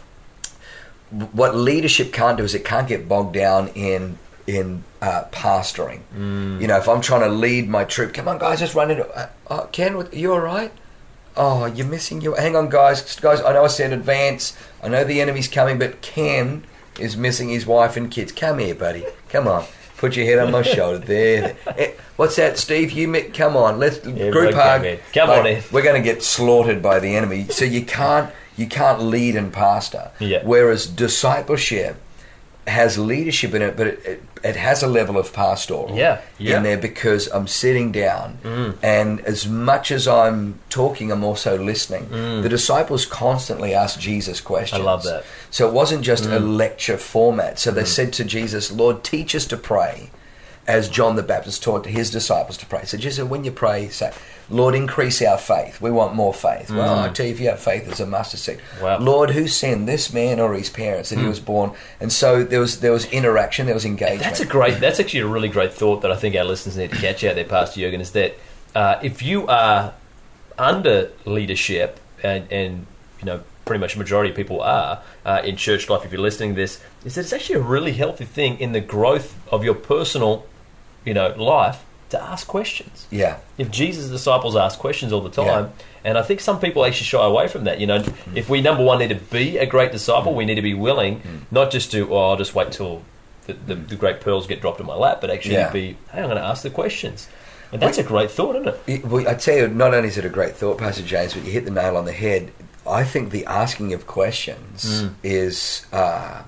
what 1.32 1.56
leadership 1.56 2.14
can't 2.14 2.38
do 2.38 2.44
is 2.44 2.54
it 2.54 2.64
can't 2.64 2.88
get 2.88 3.10
bogged 3.10 3.34
down 3.34 3.70
in 3.70 4.20
in 4.46 4.84
uh, 5.02 5.24
pastoring. 5.32 6.02
Mm. 6.16 6.62
You 6.62 6.68
know, 6.68 6.78
if 6.78 6.88
I'm 6.88 7.02
trying 7.02 7.22
to 7.22 7.30
lead 7.30 7.68
my 7.68 7.84
troop, 7.84 8.14
come 8.14 8.28
on, 8.28 8.38
guys, 8.38 8.60
just 8.60 8.76
run 8.76 8.92
into. 8.92 9.08
Uh, 9.10 9.30
uh, 9.48 9.66
Ken, 9.68 9.96
are 9.96 10.08
you 10.14 10.34
all 10.34 10.40
right? 10.40 10.72
Oh, 11.36 11.66
you're 11.66 11.88
missing 11.88 12.22
your. 12.22 12.40
Hang 12.40 12.56
on, 12.56 12.70
guys, 12.70 13.20
guys. 13.20 13.42
I 13.42 13.54
know 13.54 13.64
I 13.64 13.68
said 13.68 13.92
advance. 13.92 14.56
I 14.84 14.88
know 14.88 15.04
the 15.04 15.20
enemy's 15.20 15.48
coming, 15.48 15.80
but 15.80 16.02
Ken 16.02 16.64
is 17.00 17.18
missing 17.18 17.50
his 17.50 17.66
wife 17.66 17.98
and 17.98 18.12
kids. 18.12 18.32
Come 18.32 18.60
here, 18.60 18.76
buddy. 18.76 19.06
Come 19.30 19.48
on. 19.48 19.66
Put 19.98 20.16
your 20.16 20.26
head 20.26 20.40
on 20.40 20.52
my 20.52 20.62
shoulder. 20.62 20.98
There. 21.00 21.42
there. 21.42 21.56
Eh, 21.78 21.92
What's 22.18 22.36
that, 22.38 22.58
Steve? 22.58 22.92
You 22.92 23.08
mi- 23.08 23.24
come 23.24 23.58
on. 23.58 23.80
Let's 23.80 24.06
Yeah, 24.06 24.30
group 24.30 24.54
hug. 24.54 24.82
man. 24.84 25.00
Come 25.14 25.30
Like, 25.30 25.40
on 25.40 25.48
in. 25.48 25.64
We're 25.72 25.84
going 25.84 26.02
to 26.02 26.08
get 26.08 26.24
slaughtered 26.24 26.82
by 26.82 27.00
the 27.00 27.16
enemy. 27.16 27.48
So 27.50 27.66
you 27.66 27.84
can't 27.86 28.32
you 28.58 28.68
can't 28.68 29.02
lead 29.02 29.36
and 29.36 29.52
pastor. 29.52 30.12
Yeah. 30.20 30.42
Whereas 30.44 30.86
discipleship 30.88 31.98
has 32.68 32.98
leadership 32.98 33.54
in 33.54 33.62
it, 33.62 33.78
but 33.78 33.88
it, 33.88 34.06
it, 34.06 34.24
it 34.44 34.56
has 34.56 34.82
a 34.82 34.88
level 34.88 35.18
of 35.18 35.32
pastoral 35.34 35.96
Yeah, 35.96 36.22
yeah. 36.40 36.58
in 36.58 36.64
there 36.64 36.78
because 36.78 37.28
I'm 37.28 37.48
sitting 37.48 37.92
down, 37.92 38.40
Mm. 38.44 38.76
and 38.82 39.22
as 39.22 39.48
much 39.48 39.92
as 39.92 40.08
I'm 40.08 40.60
talking, 40.70 41.12
I'm 41.12 41.24
also 41.24 41.58
listening. 41.58 42.06
Mm. 42.08 42.42
The 42.42 42.50
disciples 42.50 43.06
constantly 43.06 43.74
asked 43.76 44.00
Jesus 44.00 44.42
questions. 44.42 44.82
I 44.82 44.84
love 44.84 45.04
that. 45.04 45.24
Mm. 45.24 45.28
So 45.52 45.68
it 45.68 45.74
wasn't 45.74 46.04
just 46.04 46.26
a 46.26 46.40
lecture 46.40 46.98
format. 46.98 47.60
So 47.60 47.70
they 47.72 47.86
said 47.86 48.14
to 48.14 48.24
Jesus, 48.24 48.72
"Lord, 48.72 49.04
teach 49.04 49.36
us 49.36 49.46
to 49.48 49.58
pray." 49.58 50.10
As 50.68 50.90
John 50.90 51.16
the 51.16 51.22
Baptist 51.22 51.62
taught 51.62 51.86
his 51.86 52.10
disciples 52.10 52.58
to 52.58 52.66
pray. 52.66 52.86
So 52.86 52.98
Jesus, 52.98 53.24
when 53.24 53.44
you 53.44 53.52
pray, 53.52 53.90
say, 53.90 54.12
Lord, 54.50 54.76
increase 54.76 55.22
our 55.22 55.38
faith. 55.38 55.82
We 55.82 55.92
want 55.92 56.14
more 56.14 56.34
faith. 56.34 56.70
Well, 56.70 57.00
I 57.00 57.10
tell 57.10 57.26
you, 57.26 57.32
if 57.32 57.40
you 57.40 57.50
have 57.50 57.60
faith 57.60 57.88
as 57.92 58.00
a 58.00 58.06
mustard 58.06 58.40
seed. 58.40 58.60
Mm. 58.78 58.82
Wow. 58.82 59.00
Lord, 59.00 59.32
who 59.32 59.48
sinned, 59.48 59.88
this 59.88 60.14
man 60.14 60.40
or 60.40 60.54
his 60.54 60.70
parents, 60.70 61.10
that 61.10 61.20
he 61.20 61.28
was 61.28 61.40
born? 61.40 61.72
And 62.00 62.12
so 62.12 62.44
there 62.44 62.60
was 62.60 62.80
there 62.80 62.92
was 62.92 63.06
interaction, 63.06 63.66
there 63.66 63.76
was 63.76 63.86
engagement. 63.86 64.22
That's 64.22 64.40
a 64.40 64.46
great. 64.46 64.80
That's 64.80 65.00
actually 65.00 65.22
a 65.22 65.28
really 65.28 65.50
great 65.50 65.74
thought 65.74 66.02
that 66.02 66.12
I 66.12 66.16
think 66.16 66.36
our 66.36 66.44
listeners 66.44 66.78
need 66.78 66.92
to 66.92 66.98
catch 66.98 67.24
out 67.24 67.36
there, 67.36 67.46
Pastor 67.46 67.80
Jurgen. 67.80 68.02
Is 68.02 68.12
that 68.12 68.36
uh, 68.76 69.00
if 69.02 69.24
you 69.24 69.48
are 69.48 69.94
under 70.58 71.12
leadership, 71.26 72.00
and, 72.24 72.52
and 72.52 72.86
you 73.20 73.26
know 73.26 73.42
pretty 73.66 73.80
much 73.80 73.96
a 73.96 73.98
majority 73.98 74.30
of 74.30 74.36
people 74.36 74.62
are 74.62 75.02
uh, 75.26 75.42
in 75.44 75.56
church 75.56 75.90
life, 75.90 76.06
if 76.06 76.12
you're 76.12 76.22
listening 76.22 76.52
to 76.52 76.62
this, 76.62 76.80
is 77.04 77.16
that 77.16 77.22
it's 77.22 77.34
actually 77.34 77.56
a 77.56 77.64
really 77.64 77.94
healthy 77.94 78.26
thing 78.26 78.60
in 78.60 78.74
the 78.74 78.80
growth 78.80 79.36
of 79.52 79.64
your 79.64 79.74
personal, 79.74 80.46
you 81.04 81.16
know, 81.16 81.30
life 81.30 81.84
to 82.16 82.24
ask 82.24 82.48
questions. 82.48 83.08
yeah. 83.12 83.38
If 83.58 83.70
Jesus' 83.72 84.10
disciples 84.10 84.56
ask 84.56 84.80
questions 84.80 85.14
all 85.14 85.22
the 85.22 85.30
time, 85.30 85.66
Yeah. 85.66 85.86
and 86.10 86.18
I 86.18 86.22
think 86.24 86.40
some 86.42 86.60
people 86.60 86.84
actually 86.86 87.06
shy 87.06 87.24
away 87.26 87.48
from 87.48 87.64
that. 87.66 87.80
You 87.80 87.88
know, 87.88 88.04
if 88.34 88.50
we 88.50 88.62
number 88.62 88.84
one 88.84 89.00
need 89.00 89.10
to 89.10 89.16
be 89.16 89.58
a 89.58 89.66
great 89.66 89.92
disciple, 89.92 90.34
we 90.34 90.46
need 90.46 90.56
to 90.56 90.62
be 90.62 90.74
willing 90.74 91.22
not 91.52 91.72
just 91.72 91.92
to, 91.92 92.14
oh, 92.14 92.30
I'll 92.32 92.38
just 92.38 92.54
wait 92.56 92.72
till 92.72 93.02
the, 93.48 93.54
the, 93.54 93.76
the 93.76 93.96
great 93.96 94.22
pearls 94.22 94.48
get 94.48 94.60
dropped 94.62 94.80
in 94.80 94.86
my 94.86 94.96
lap, 94.96 95.22
but 95.22 95.30
actually 95.30 95.56
Yeah. 95.56 95.72
be, 95.72 95.98
hey, 96.12 96.20
I'm 96.22 96.26
going 96.26 96.38
to 96.38 96.44
ask 96.44 96.64
the 96.64 96.70
questions. 96.70 97.28
And 97.72 97.82
that's 97.82 97.98
a 97.98 98.04
great 98.04 98.32
thought, 98.32 98.56
isn't 98.56 98.68
it? 98.70 98.80
It- 98.88 99.06
well, 99.06 99.28
I 99.28 99.34
tell 99.36 99.58
you, 99.58 99.68
not 99.68 99.94
only 99.94 100.08
is 100.10 100.18
it 100.18 100.26
a 100.26 100.30
great 100.30 100.56
thought, 100.56 100.78
Pastor 100.78 101.04
James, 101.04 101.34
but 101.34 101.44
you 101.44 101.52
hit 101.52 101.66
the 101.66 101.72
nail 101.72 101.98
on 101.98 102.06
the 102.06 102.12
head. 102.14 102.52
I 102.88 103.04
think 103.04 103.32
the 103.32 103.46
asking 103.48 103.94
of 103.94 104.06
questions 104.06 105.04
Mm. 105.04 105.14
is 105.24 105.86
uh, 105.92 106.44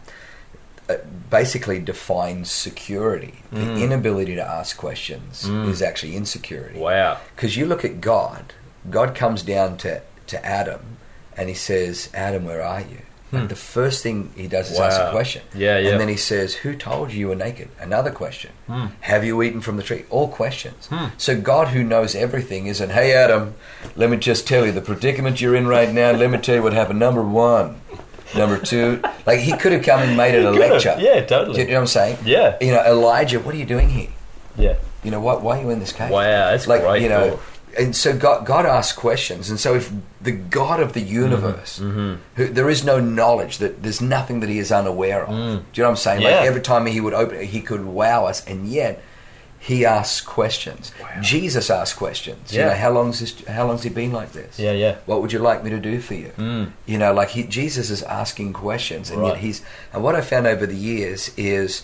basically 1.29 1.79
defines 1.79 2.49
security. 2.51 3.35
Mm. 3.51 3.75
The 3.75 3.83
inability 3.83 4.35
to 4.35 4.43
ask 4.43 4.77
questions 4.77 5.45
is 5.47 5.81
actually 5.81 6.15
insecurity. 6.15 6.79
Wow. 6.79 7.17
Because 7.35 7.57
you 7.57 7.65
look 7.65 7.83
at 7.83 7.99
God, 8.01 8.53
God 8.89 9.13
comes 9.15 9.43
down 9.43 9.77
to, 9.79 10.01
to 10.27 10.45
Adam 10.45 10.81
and 11.35 11.49
he 11.49 11.55
says, 11.55 12.09
Adam, 12.13 12.45
where 12.45 12.61
are 12.63 12.81
you? 12.81 12.99
And 13.33 13.49
the 13.49 13.57
first 13.57 14.03
thing 14.03 14.31
he 14.37 14.47
does 14.47 14.71
is 14.71 14.79
ask 14.79 15.01
Hmm. 15.01 15.07
A 15.07 15.11
question. 15.11 15.41
Yeah, 15.53 15.77
yeah. 15.79 15.89
And 15.91 15.99
then 15.99 16.07
he 16.07 16.15
says, 16.15 16.55
Who 16.55 16.73
told 16.77 17.11
you 17.11 17.19
you 17.19 17.27
were 17.27 17.35
naked? 17.35 17.67
Another 17.77 18.09
question. 18.09 18.51
Have 19.01 19.25
you 19.25 19.43
eaten 19.43 19.59
from 19.59 19.75
the 19.75 19.83
tree? 19.83 20.05
All 20.09 20.29
questions. 20.29 20.87
So 21.17 21.39
God, 21.39 21.67
who 21.67 21.83
knows 21.83 22.15
everything, 22.15 22.67
isn't, 22.67 22.89
Hey, 22.89 23.13
Adam, 23.13 23.55
let 23.97 24.09
me 24.09 24.15
just 24.15 24.47
tell 24.47 24.65
you 24.65 24.71
the 24.71 24.79
predicament 24.81 25.41
you're 25.41 25.57
in 25.57 25.67
right 25.67 25.91
now. 25.93 26.11
Let 26.11 26.29
me 26.31 26.37
tell 26.37 26.55
you 26.55 26.63
what 26.63 26.71
happened. 26.71 26.99
Number 26.99 27.21
one. 27.21 27.81
Number 28.35 28.57
two. 28.57 29.01
Like, 29.25 29.39
he 29.39 29.55
could 29.57 29.71
have 29.71 29.83
come 29.83 30.01
and 30.01 30.17
made 30.17 30.35
it 30.35 30.43
a 30.45 30.51
could 30.51 30.61
have. 30.61 30.71
lecture. 30.71 30.95
Yeah, 30.99 31.21
Do 31.21 31.25
totally. 31.27 31.59
you 31.61 31.67
know 31.67 31.73
what 31.75 31.79
I'm 31.81 31.87
saying? 31.87 32.17
Yeah. 32.25 32.57
You 32.59 32.71
know, 32.71 32.83
Elijah, 32.85 33.39
what 33.39 33.53
are 33.55 33.57
you 33.57 33.65
doing 33.65 33.89
here? 33.89 34.09
Yeah. 34.57 34.75
You 35.03 35.11
know, 35.11 35.19
why, 35.21 35.35
why 35.35 35.59
are 35.59 35.61
you 35.61 35.69
in 35.69 35.79
this 35.79 35.91
cave? 35.93 36.09
Wow, 36.11 36.21
that's 36.51 36.67
like, 36.67 36.81
great 36.81 37.03
You 37.03 37.09
know, 37.09 37.29
thought. 37.37 37.39
and 37.79 37.95
so 37.95 38.17
God, 38.17 38.45
God 38.45 38.65
asks 38.65 38.97
questions, 38.97 39.49
and 39.49 39.59
so 39.59 39.75
if 39.75 39.91
the 40.21 40.31
God 40.31 40.79
of 40.81 40.93
the 40.93 41.01
universe, 41.01 41.79
Mm-hmm. 41.79 42.15
who 42.35 42.47
there 42.47 42.69
is 42.69 42.83
no 42.83 42.99
knowledge 42.99 43.59
that 43.59 43.83
there's 43.83 44.01
nothing 44.01 44.39
that 44.41 44.49
He 44.49 44.59
is 44.59 44.71
unaware 44.71 45.23
of. 45.25 45.29
Do 45.29 45.35
you 45.35 45.43
know 45.45 45.61
what 45.83 45.89
I'm 45.91 45.95
saying? 45.95 46.19
Mm. 46.21 46.23
Yeah. 46.23 46.37
Like 46.39 46.47
every 46.47 46.61
time 46.61 46.85
He 46.87 46.99
would 46.99 47.13
open, 47.13 47.37
it, 47.37 47.45
He 47.45 47.61
could 47.61 47.85
wow 47.85 48.25
us, 48.25 48.45
and 48.47 48.67
yet 48.67 49.01
He 49.59 49.85
asks 49.85 50.21
questions. 50.21 50.91
Jesus 51.21 51.69
asks 51.69 51.97
questions. 51.97 52.53
You 52.53 52.61
know, 52.61 52.73
how 52.73 52.91
long's 52.91 53.19
this? 53.19 53.45
How 53.47 53.67
long's 53.67 53.83
He 53.83 53.89
been 53.89 54.11
like 54.11 54.31
this? 54.31 54.59
Yeah, 54.59 54.71
yeah. 54.71 54.97
What 55.05 55.21
would 55.21 55.33
you 55.33 55.39
like 55.39 55.63
me 55.63 55.71
to 55.71 55.79
do 55.79 55.99
for 55.99 56.13
you? 56.13 56.31
Mm. 56.37 56.71
You 56.85 56.97
know, 56.97 57.13
like 57.13 57.29
he, 57.29 57.43
Jesus 57.43 57.89
is 57.89 58.03
asking 58.03 58.53
questions, 58.53 59.09
and 59.09 59.21
Right. 59.21 59.29
yet 59.29 59.37
He's. 59.37 59.63
And 59.93 60.03
what 60.03 60.15
I 60.15 60.21
found 60.21 60.47
over 60.47 60.65
the 60.65 60.75
years 60.75 61.31
is 61.37 61.83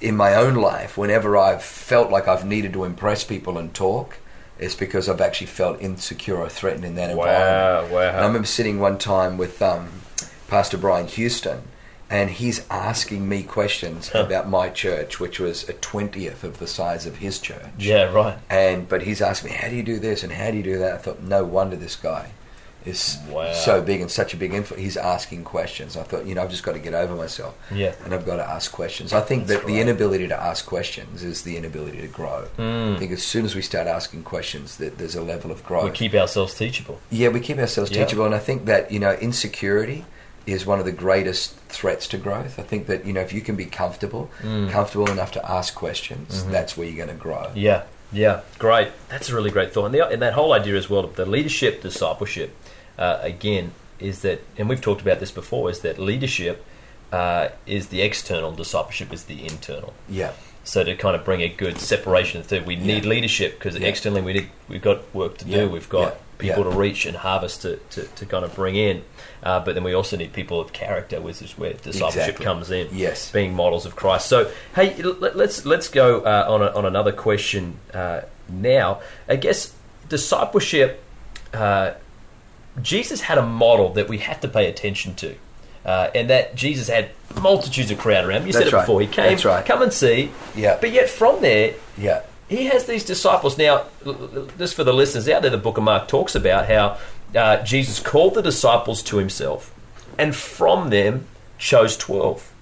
in 0.00 0.16
my 0.16 0.34
own 0.34 0.54
life, 0.54 0.96
whenever 0.96 1.36
I've 1.36 1.62
felt 1.62 2.10
like 2.10 2.26
I've 2.28 2.46
needed 2.46 2.72
to 2.74 2.84
impress 2.84 3.24
people 3.24 3.58
and 3.58 3.74
talk, 3.74 4.16
it's 4.58 4.74
because 4.74 5.08
I've 5.08 5.20
actually 5.20 5.48
felt 5.48 5.80
insecure 5.80 6.36
or 6.38 6.48
threatened 6.48 6.84
in 6.84 6.94
that 6.94 7.10
environment. 7.10 7.90
Wow, 7.92 7.96
wow. 7.98 8.18
I 8.18 8.26
remember 8.26 8.46
sitting 8.46 8.78
one 8.78 8.98
time 8.98 9.36
with 9.36 9.60
um, 9.60 9.88
Pastor 10.48 10.78
Brian 10.78 11.06
Houston, 11.08 11.62
and 12.10 12.28
he's 12.30 12.66
asking 12.70 13.28
me 13.28 13.42
questions 13.44 14.08
Huh. 14.08 14.24
about 14.26 14.48
my 14.48 14.68
church, 14.68 15.20
which 15.20 15.38
was 15.38 15.68
a 15.68 15.72
twentieth 15.74 16.42
of 16.44 16.58
the 16.58 16.66
size 16.66 17.06
of 17.06 17.18
his 17.18 17.38
church. 17.38 17.70
Yeah, 17.78 18.12
right. 18.12 18.36
And 18.50 18.88
but 18.88 19.02
he's 19.02 19.22
asking 19.22 19.50
me, 19.52 19.56
how 19.56 19.68
do 19.68 19.76
you 19.76 19.82
do 19.84 19.98
this 19.98 20.22
and 20.24 20.32
how 20.32 20.50
do 20.50 20.56
you 20.56 20.62
do 20.64 20.78
that? 20.78 20.94
I 20.94 20.98
thought, 20.98 21.22
no 21.22 21.44
wonder 21.44 21.76
this 21.76 21.96
guy 21.96 22.30
is 22.86 23.18
Wow. 23.28 23.52
so 23.52 23.82
big 23.82 24.00
and 24.00 24.10
such 24.10 24.32
a 24.32 24.38
big 24.38 24.54
influence. 24.54 24.82
He's 24.82 24.96
asking 24.96 25.44
questions. 25.44 25.98
I 25.98 26.02
thought, 26.02 26.24
you 26.24 26.34
know, 26.34 26.42
I've 26.42 26.50
just 26.50 26.62
got 26.62 26.72
to 26.72 26.78
get 26.78 26.94
over 26.94 27.14
myself. 27.14 27.54
Yeah. 27.70 27.92
And 28.06 28.14
I've 28.14 28.24
got 28.24 28.36
to 28.36 28.42
ask 28.48 28.72
questions. 28.72 29.12
I 29.12 29.20
think 29.20 29.46
That's 29.46 29.60
that 29.60 29.66
the 29.66 29.78
inability 29.82 30.26
to 30.28 30.34
ask 30.42 30.64
questions 30.64 31.22
is 31.22 31.42
the 31.42 31.58
inability 31.58 32.00
to 32.00 32.06
grow. 32.08 32.46
Mm. 32.58 32.96
I 32.96 32.98
think 32.98 33.12
as 33.12 33.22
soon 33.22 33.44
as 33.44 33.54
we 33.54 33.60
start 33.60 33.86
asking 33.86 34.22
questions, 34.22 34.78
that 34.78 34.96
there's 34.96 35.14
a 35.14 35.20
level 35.22 35.50
of 35.50 35.62
growth. 35.62 35.84
We 35.84 35.90
keep 35.90 36.14
ourselves 36.14 36.54
teachable. 36.54 36.98
yeah, 37.10 37.28
we 37.28 37.40
keep 37.40 37.58
ourselves 37.58 37.90
Yeah. 37.90 38.04
teachable, 38.06 38.24
and 38.24 38.34
I 38.34 38.38
think 38.38 38.64
that 38.64 38.90
you 38.90 38.98
know 38.98 39.12
insecurity 39.12 40.06
is 40.52 40.66
one 40.66 40.78
of 40.78 40.84
the 40.84 40.92
greatest 40.92 41.54
threats 41.68 42.06
to 42.08 42.18
growth. 42.18 42.58
I 42.58 42.62
think 42.62 42.86
that 42.86 43.06
you 43.06 43.12
know 43.12 43.20
if 43.20 43.32
you 43.32 43.40
can 43.40 43.56
be 43.56 43.66
comfortable, 43.66 44.30
Mm. 44.42 44.70
comfortable 44.70 45.10
enough 45.10 45.32
to 45.32 45.50
ask 45.50 45.74
questions, 45.74 46.44
that's 46.46 46.76
where 46.76 46.86
you're 46.86 47.04
going 47.04 47.16
to 47.16 47.22
grow. 47.22 47.50
Yeah, 47.54 47.82
yeah, 48.12 48.40
great. 48.58 48.88
That's 49.08 49.28
a 49.28 49.34
really 49.34 49.50
great 49.50 49.72
thought, 49.72 49.86
and, 49.86 49.94
the, 49.94 50.06
and 50.08 50.22
that 50.22 50.32
whole 50.34 50.52
idea 50.52 50.76
as 50.76 50.88
well 50.90 51.04
of 51.04 51.16
the 51.16 51.26
leadership 51.26 51.82
discipleship. 51.82 52.54
Uh, 52.98 53.18
again, 53.22 53.72
is 53.98 54.20
that, 54.22 54.42
and 54.58 54.68
we've 54.68 54.80
talked 54.80 55.00
about 55.00 55.20
this 55.20 55.30
before, 55.30 55.70
is 55.70 55.80
that 55.80 55.98
leadership 55.98 56.64
uh, 57.12 57.48
is 57.66 57.88
the 57.88 58.02
external, 58.02 58.52
discipleship 58.52 59.12
is 59.12 59.24
the 59.24 59.44
internal. 59.46 59.94
Yeah. 60.08 60.32
So 60.64 60.84
to 60.84 60.94
kind 60.94 61.16
of 61.16 61.24
bring 61.24 61.40
a 61.40 61.48
good 61.48 61.78
separation, 61.78 62.42
that 62.48 62.66
we 62.66 62.76
need 62.76 63.04
Yeah. 63.04 63.10
leadership 63.10 63.58
because 63.58 63.76
Yeah. 63.78 63.88
externally 63.88 64.20
we 64.22 64.32
need 64.34 64.48
we've 64.68 64.82
got 64.82 65.12
work 65.14 65.38
to 65.38 65.44
do. 65.44 65.50
Yeah. 65.50 65.66
We've 65.66 65.88
got. 65.88 66.16
People 66.40 66.64
Yeah. 66.64 66.70
to 66.72 66.76
reach 66.78 67.06
and 67.06 67.16
harvest 67.16 67.62
to, 67.62 67.76
to, 67.90 68.02
to 68.02 68.26
kind 68.26 68.44
of 68.44 68.54
bring 68.54 68.76
in. 68.76 69.02
Uh, 69.42 69.60
but 69.60 69.74
then 69.74 69.84
we 69.84 69.94
also 69.94 70.16
need 70.16 70.32
people 70.32 70.60
of 70.60 70.72
character, 70.72 71.20
which 71.20 71.40
is 71.42 71.56
where 71.56 71.72
discipleship 71.74 72.20
Exactly. 72.22 72.44
comes 72.44 72.70
in. 72.70 72.88
Yes. 72.92 73.30
being 73.30 73.54
models 73.54 73.86
of 73.86 73.96
Christ. 73.96 74.26
So 74.26 74.50
hey, 74.74 74.94
l- 75.02 75.16
let's 75.20 75.64
let's 75.64 75.88
go 75.88 76.20
uh, 76.20 76.46
on 76.48 76.62
a, 76.62 76.66
on 76.76 76.84
another 76.84 77.12
question 77.12 77.76
uh, 77.94 78.22
now. 78.48 79.00
I 79.28 79.36
guess 79.36 79.74
discipleship. 80.08 81.02
Uh, 81.54 81.94
Jesus 82.82 83.22
had 83.22 83.38
a 83.38 83.42
model 83.46 83.92
that 83.94 84.08
we 84.08 84.18
have 84.18 84.40
to 84.40 84.48
pay 84.48 84.66
attention 84.68 85.14
to. 85.16 85.34
Uh, 85.84 86.10
and 86.14 86.28
that 86.28 86.54
Jesus 86.54 86.88
had 86.88 87.08
multitudes 87.40 87.90
of 87.90 87.98
crowd 87.98 88.24
around 88.26 88.42
him. 88.42 88.46
You 88.48 88.52
said 88.52 88.66
it 88.66 88.72
right. 88.72 88.82
before. 88.82 89.00
He 89.00 89.06
came, 89.06 89.30
That's 89.30 89.46
right. 89.46 89.64
come 89.64 89.80
and 89.80 89.92
see. 89.92 90.30
Yeah. 90.54 90.76
But 90.78 90.92
yet 90.92 91.08
from 91.08 91.40
there, 91.40 91.74
Yeah. 91.96 92.20
He 92.50 92.66
has 92.66 92.84
these 92.84 93.04
disciples. 93.04 93.56
Now, 93.56 93.84
just 94.58 94.74
for 94.74 94.84
the 94.84 94.92
listeners 94.92 95.26
out 95.28 95.40
there, 95.42 95.50
the 95.50 95.56
book 95.58 95.78
of 95.78 95.84
Mark 95.84 96.08
talks 96.08 96.34
about 96.34 96.66
how 96.66 96.98
uh, 97.34 97.62
Jesus 97.62 97.98
called 98.00 98.34
the 98.34 98.42
disciples 98.42 99.02
to 99.04 99.16
himself 99.18 99.74
and 100.18 100.34
from 100.36 100.90
them 100.90 101.26
chose 101.58 101.96
12. 101.96 102.52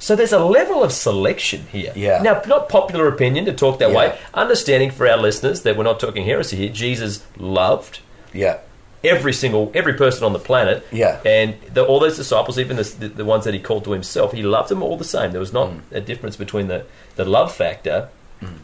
So 0.00 0.14
there's 0.16 0.32
a 0.32 0.38
level 0.38 0.82
of 0.84 0.92
selection 0.92 1.66
here. 1.72 1.92
Yeah. 1.96 2.22
Now, 2.22 2.40
not 2.46 2.68
popular 2.68 3.08
opinion 3.08 3.44
to 3.46 3.52
talk 3.52 3.78
that 3.80 3.90
Yeah. 3.90 3.96
way. 3.96 4.18
Understanding 4.32 4.90
for 4.92 5.08
our 5.08 5.16
listeners 5.18 5.62
that 5.62 5.76
we're 5.76 5.84
not 5.84 5.98
talking 6.00 6.24
heresy 6.24 6.56
here. 6.56 6.68
Jesus 6.70 7.24
loved 7.36 7.98
Yeah. 8.32 8.58
every 9.02 9.32
single 9.32 9.70
every 9.74 9.94
person 9.94 10.22
on 10.24 10.32
the 10.32 10.38
planet. 10.38 10.86
Yeah. 10.92 11.18
And 11.26 11.54
the, 11.74 11.84
all 11.84 11.98
those 12.00 12.16
disciples, 12.16 12.58
even 12.60 12.76
the, 12.76 12.84
the, 12.84 13.08
the 13.08 13.24
ones 13.24 13.44
that 13.44 13.54
he 13.54 13.60
called 13.60 13.84
to 13.84 13.92
himself, 13.92 14.32
he 14.32 14.42
loved 14.42 14.68
them 14.70 14.82
all 14.84 14.96
the 14.96 15.04
same. 15.04 15.32
There 15.32 15.40
was 15.40 15.52
not 15.52 15.68
Mm. 15.70 15.80
a 15.92 16.00
difference 16.00 16.36
between 16.36 16.68
the, 16.68 16.84
the 17.16 17.24
love 17.24 17.52
factor, 17.54 18.08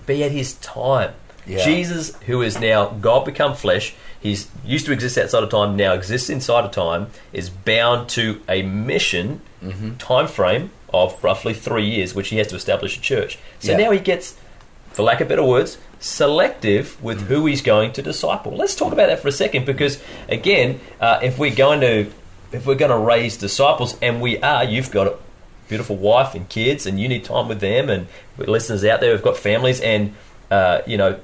but 0.06 0.16
at 0.16 0.30
his 0.32 0.54
time. 0.54 1.12
Yeah. 1.46 1.62
Jesus, 1.64 2.16
who 2.22 2.40
is 2.42 2.58
now 2.58 2.86
God 2.86 3.24
become 3.26 3.54
flesh, 3.54 3.94
he's 4.20 4.48
used 4.64 4.86
to 4.86 4.92
exist 4.92 5.18
outside 5.18 5.42
of 5.42 5.50
time, 5.50 5.76
now 5.76 5.92
exists 5.92 6.30
inside 6.30 6.64
of 6.64 6.70
time, 6.72 7.08
is 7.32 7.50
bound 7.50 8.08
to 8.10 8.40
a 8.48 8.62
mission 8.62 9.40
Mm-hmm. 9.62 9.94
time 9.96 10.26
frame 10.26 10.70
of 10.92 11.22
roughly 11.24 11.54
three 11.54 11.86
years, 11.88 12.14
which 12.14 12.28
he 12.28 12.36
has 12.36 12.46
to 12.48 12.54
establish 12.56 12.98
a 12.98 13.00
church. 13.00 13.38
So 13.60 13.70
Yeah. 13.72 13.78
now 13.78 13.90
he 13.92 13.98
gets, 13.98 14.34
for 14.92 15.02
lack 15.02 15.22
of 15.22 15.28
better 15.28 15.42
words, 15.42 15.78
selective 16.00 17.02
with 17.02 17.22
Mm. 17.22 17.26
who 17.28 17.46
he's 17.46 17.62
going 17.62 17.92
to 17.92 18.02
disciple. 18.02 18.52
Let's 18.54 18.74
talk 18.74 18.92
about 18.92 19.08
that 19.08 19.20
for 19.20 19.28
a 19.28 19.32
second, 19.32 19.64
because 19.64 19.98
again, 20.28 20.80
uh, 21.00 21.18
if 21.22 21.38
we're 21.38 21.54
going 21.54 21.80
to 21.80 22.06
if 22.52 22.66
we're 22.66 22.74
going 22.76 22.90
to 22.92 22.96
raise 22.98 23.36
disciples, 23.36 23.96
and 24.00 24.20
we 24.20 24.38
are, 24.38 24.62
you've 24.62 24.90
got 24.92 25.14
beautiful 25.68 25.96
wife 25.96 26.34
and 26.34 26.48
kids, 26.48 26.86
and 26.86 27.00
you 27.00 27.08
need 27.08 27.24
time 27.24 27.48
with 27.48 27.60
them, 27.60 27.88
and 27.88 28.06
listeners 28.36 28.84
out 28.84 29.00
there 29.00 29.12
have 29.12 29.22
got 29.22 29.36
families, 29.36 29.80
and 29.80 30.14
uh, 30.50 30.82
you 30.86 30.96
know 30.96 31.18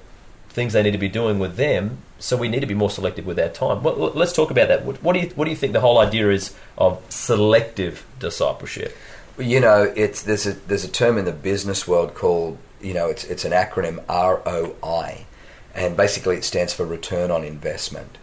things 0.50 0.72
they 0.72 0.82
need 0.82 0.92
to 0.92 0.98
be 0.98 1.08
doing 1.08 1.38
with 1.38 1.56
them. 1.56 1.98
So 2.18 2.36
we 2.36 2.48
need 2.48 2.60
to 2.60 2.66
be 2.66 2.74
more 2.74 2.90
selective 2.90 3.24
with 3.24 3.38
our 3.38 3.48
time. 3.48 3.82
Well, 3.82 3.96
let's 4.14 4.32
talk 4.32 4.50
about 4.50 4.68
that. 4.68 4.84
What, 4.84 5.02
what 5.02 5.14
do 5.14 5.20
you 5.20 5.28
what 5.36 5.46
do 5.46 5.50
you 5.50 5.56
think 5.56 5.72
the 5.72 5.80
whole 5.80 5.98
idea 5.98 6.30
is 6.30 6.54
of 6.76 7.02
selective 7.08 8.04
discipleship? 8.18 8.96
You 9.38 9.60
know, 9.60 9.92
it's 9.96 10.22
there's 10.22 10.46
a 10.46 10.52
there's 10.52 10.84
a 10.84 10.90
term 10.90 11.16
in 11.16 11.24
the 11.24 11.32
business 11.32 11.88
world 11.88 12.14
called 12.14 12.58
you 12.80 12.94
know 12.94 13.08
it's 13.08 13.24
it's 13.24 13.44
an 13.44 13.52
acronym 13.52 14.04
ROI, 14.08 15.24
and 15.74 15.96
basically 15.96 16.36
it 16.36 16.44
stands 16.44 16.74
for 16.74 16.84
return 16.84 17.30
on 17.30 17.44
investment. 17.44 18.18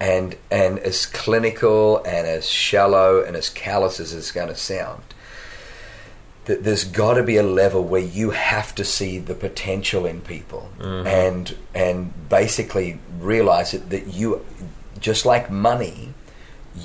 And 0.00 0.36
and 0.50 0.78
as 0.78 1.04
clinical 1.04 1.98
and 1.98 2.26
as 2.26 2.48
shallow 2.48 3.22
and 3.22 3.36
as 3.36 3.50
callous 3.50 4.00
as 4.00 4.14
it's 4.14 4.32
going 4.32 4.48
to 4.48 4.54
sound, 4.54 5.02
that 6.48 6.64
there's 6.64 6.84
got 6.84 7.14
to 7.14 7.22
be 7.22 7.36
a 7.36 7.42
level 7.42 7.82
where 7.84 8.00
you 8.02 8.30
have 8.30 8.74
to 8.74 8.84
see 8.84 9.18
the 9.18 9.34
potential 9.34 10.04
in 10.06 10.20
people 10.22 10.68
and 10.80 11.54
and 11.74 12.28
basically 12.28 12.98
realize 13.20 13.70
that, 13.72 13.88
that 13.90 14.06
you 14.08 14.44
just 15.00 15.24
like 15.24 15.50
money 15.50 16.12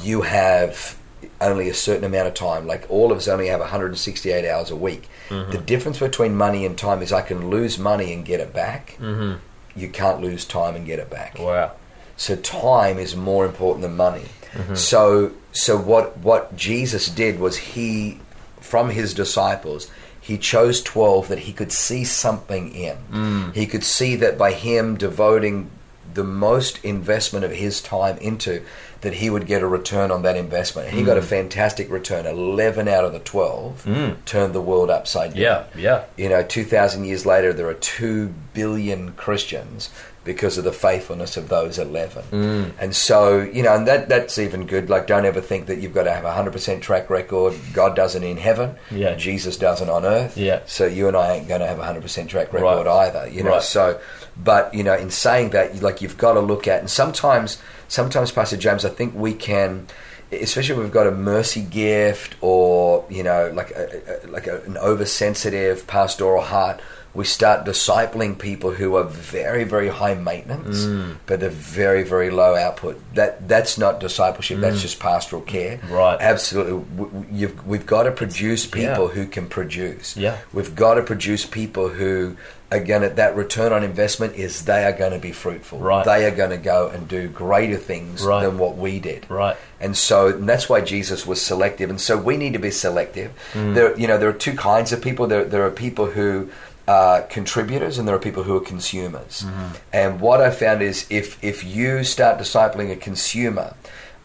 you 0.02 0.22
have 0.22 0.98
only 1.42 1.68
a 1.70 1.74
certain 1.74 2.04
amount 2.04 2.28
of 2.28 2.34
time 2.34 2.68
like 2.68 2.86
all 2.90 3.12
of 3.12 3.18
us 3.18 3.28
only 3.28 3.48
have 3.48 3.60
168 3.60 4.48
hours 4.50 4.70
a 4.72 4.76
week 4.76 5.10
the 5.30 5.58
difference 5.66 5.98
between 6.00 6.36
money 6.36 6.66
and 6.66 6.78
time 6.78 7.02
is 7.02 7.12
i 7.12 7.22
can 7.22 7.50
lose 7.50 7.80
money 7.80 8.14
and 8.14 8.24
get 8.26 8.40
it 8.40 8.54
back 8.54 8.98
Mm-hmm. 9.00 9.34
you 9.80 9.90
can't 9.90 10.22
lose 10.22 10.46
time 10.46 10.76
and 10.76 10.86
get 10.86 11.00
it 11.00 11.10
back 11.10 11.40
Wow. 11.40 11.72
so 12.18 12.36
time 12.36 13.00
is 13.00 13.16
more 13.16 13.46
important 13.46 13.82
than 13.82 13.96
money. 13.96 14.28
Mm-hmm. 14.54 14.76
So 14.76 15.32
so 15.52 15.78
what 15.78 16.18
what 16.20 16.56
Jesus 16.56 17.08
did 17.08 17.40
was 17.40 17.58
he 17.58 18.20
from 18.64 18.90
his 18.90 19.14
disciples 19.14 19.90
he 20.22 20.38
chose 20.38 20.82
12 20.82 21.28
that 21.28 21.40
he 21.40 21.52
could 21.52 21.72
see 21.72 22.06
something 22.06 22.74
in. 22.74 22.96
Mm. 23.12 23.54
He 23.54 23.68
could 23.68 23.84
see 23.84 24.16
that 24.16 24.38
by 24.38 24.54
him 24.54 24.96
devoting 24.96 25.70
the 26.14 26.24
most 26.24 26.80
investment 26.86 27.44
of 27.44 27.52
his 27.52 27.82
time 27.82 28.18
into 28.20 28.62
that 29.02 29.16
he 29.16 29.30
would 29.30 29.46
get 29.48 29.62
a 29.62 29.68
return 29.68 30.12
on 30.12 30.22
that 30.22 30.38
investment. 30.38 30.88
And 30.88 30.96
he 30.98 31.04
Mm. 31.04 31.08
got 31.08 31.18
a 31.18 31.22
fantastic 31.22 31.92
return. 31.92 32.26
11 32.26 32.88
out 32.88 33.04
of 33.04 33.12
the 33.12 33.20
12 33.20 33.86
turned 34.26 34.54
the 34.54 34.62
world 34.62 34.90
upside 34.90 35.32
down. 35.34 35.42
Yeah, 35.42 35.64
yeah. 35.76 36.04
You 36.16 36.30
know, 36.30 36.42
2,000 36.42 37.04
years 37.04 37.26
later, 37.26 37.52
there 37.52 37.68
are 37.68 37.74
2 37.74 38.34
billion 38.54 39.12
Christians 39.18 39.90
because 40.24 40.58
of 40.58 40.64
the 40.64 40.72
faithfulness 40.72 41.38
of 41.38 41.50
those 41.50 41.78
11. 41.78 42.24
Mm. 42.32 42.72
And 42.80 42.96
so, 42.96 43.42
you 43.42 43.64
know, 43.64 43.76
and 43.76 43.88
that 43.88 44.10
that's 44.10 44.38
even 44.38 44.66
good. 44.66 44.90
Like, 44.90 45.08
don't 45.08 45.26
ever 45.26 45.42
think 45.42 45.68
that 45.68 45.80
you've 45.80 45.94
got 45.94 46.04
to 46.04 46.12
have 46.12 46.26
a 46.26 46.32
100% 46.32 46.82
track 46.82 47.10
record. 47.10 47.54
God 47.74 47.96
doesn't 47.96 48.24
in 48.24 48.38
heaven. 48.38 48.76
Yeah. 48.90 49.16
Jesus 49.16 49.58
doesn't 49.58 49.90
on 49.90 50.06
earth. 50.06 50.38
Yeah. 50.38 50.62
So 50.66 50.86
you 50.86 51.08
and 51.08 51.18
I 51.18 51.36
ain't 51.36 51.48
going 51.48 51.62
to 51.62 51.68
have 51.68 51.80
a 51.80 51.84
100% 51.84 52.28
track 52.30 52.54
Right. 52.54 52.62
record 52.64 52.88
either, 52.88 53.28
you 53.28 53.44
know. 53.44 53.52
Right. 53.52 53.64
So, 53.64 54.00
but, 54.42 54.74
you 54.74 54.84
know, 54.84 54.96
in 54.96 55.12
saying 55.12 55.52
that, 55.52 55.82
like, 55.82 56.02
you've 56.02 56.18
got 56.18 56.34
to 56.34 56.40
look 56.40 56.68
at, 56.68 56.80
and 56.80 56.90
sometimes, 56.90 57.62
sometimes, 57.88 58.32
Pastor 58.32 58.58
James, 58.58 58.86
I 58.86 58.90
think 58.90 59.14
we 59.16 59.34
can 59.34 59.88
especially 60.32 60.74
if 60.76 60.82
we've 60.82 60.92
got 60.92 61.06
a 61.06 61.12
mercy 61.12 61.62
gift 61.62 62.36
or 62.42 63.06
you 63.08 63.22
know 63.22 63.52
like 63.54 63.70
a, 63.72 64.26
a, 64.26 64.28
like 64.28 64.48
a, 64.48 64.62
an 64.64 64.78
oversensitive 64.78 65.86
pastoral 65.88 66.42
heart 66.42 66.82
we 67.16 67.24
start 67.26 67.64
discipling 67.66 68.38
people 68.40 68.72
who 68.72 68.96
are 68.96 69.04
very 69.04 69.64
very 69.64 69.90
high 69.90 70.16
maintenance 70.16 70.86
Mm. 70.86 71.18
but 71.28 71.40
they're 71.40 71.50
very 71.50 72.04
very 72.04 72.30
low 72.32 72.56
output 72.56 73.00
that 73.14 73.48
that's 73.48 73.78
not 73.78 74.00
discipleship 74.00 74.60
that's 74.60 74.82
just 74.82 75.00
pastoral 75.00 75.42
care 75.44 75.78
Mm. 75.78 75.92
Right. 75.92 76.18
absolutely 76.20 76.74
W- 76.98 77.10
w- 77.12 77.26
You've, 77.32 77.68
we've 77.68 77.86
got 77.86 78.04
to 78.04 78.12
produce 78.12 78.66
people 78.66 79.08
Yeah. 79.08 79.14
who 79.16 79.26
can 79.28 79.48
produce 79.48 80.18
Yeah. 80.18 80.38
we've 80.54 80.76
got 80.76 80.96
to 80.96 81.04
produce 81.04 81.46
people 81.46 81.90
who 81.90 82.36
again 82.72 83.04
at 83.04 83.18
that 83.18 83.36
return 83.36 83.72
on 83.72 83.84
investment 83.84 84.36
is 84.36 84.64
they 84.66 84.84
are 84.84 84.92
going 84.92 85.12
to 85.12 85.20
be 85.20 85.32
fruitful 85.32 85.78
Right. 85.78 86.04
they 86.06 86.26
are 86.26 86.32
going 86.32 86.50
to 86.50 86.58
go 86.58 86.88
and 86.92 87.08
do 87.08 87.28
greater 87.28 87.78
things 87.78 88.24
Right. 88.26 88.42
than 88.44 88.58
what 88.58 88.76
we 88.78 89.00
did 89.00 89.28
Right. 89.30 89.56
and 89.80 89.96
so 89.96 90.28
and 90.30 90.50
that's 90.50 90.68
why 90.68 90.82
Jesus 90.82 91.28
was 91.28 91.40
selective. 91.40 91.92
And 91.92 92.02
so 92.02 92.18
we 92.18 92.36
need 92.38 92.54
to 92.54 92.60
be 92.60 92.72
selective. 92.72 93.30
Mm. 93.54 93.76
There, 93.76 93.96
you 94.00 94.08
know, 94.08 94.18
there 94.18 94.30
are 94.30 94.34
two 94.48 94.56
kinds 94.56 94.92
of 94.92 95.02
people. 95.02 95.28
There, 95.28 95.44
there 95.46 95.64
are 95.66 95.70
people 95.72 96.06
who 96.08 96.50
are 96.88 97.22
contributors, 97.24 97.98
and 97.98 98.08
there 98.08 98.16
are 98.16 98.20
people 98.20 98.44
who 98.44 98.56
are 98.58 98.62
consumers. 98.62 99.44
Mm-hmm. 99.44 99.76
And 99.94 100.22
what 100.22 100.42
I 100.42 100.52
found 100.52 100.82
is, 100.82 101.06
if 101.10 101.42
if 101.44 101.64
you 101.64 102.04
start 102.04 102.40
discipling 102.40 102.92
a 102.92 102.96
consumer. 102.96 103.76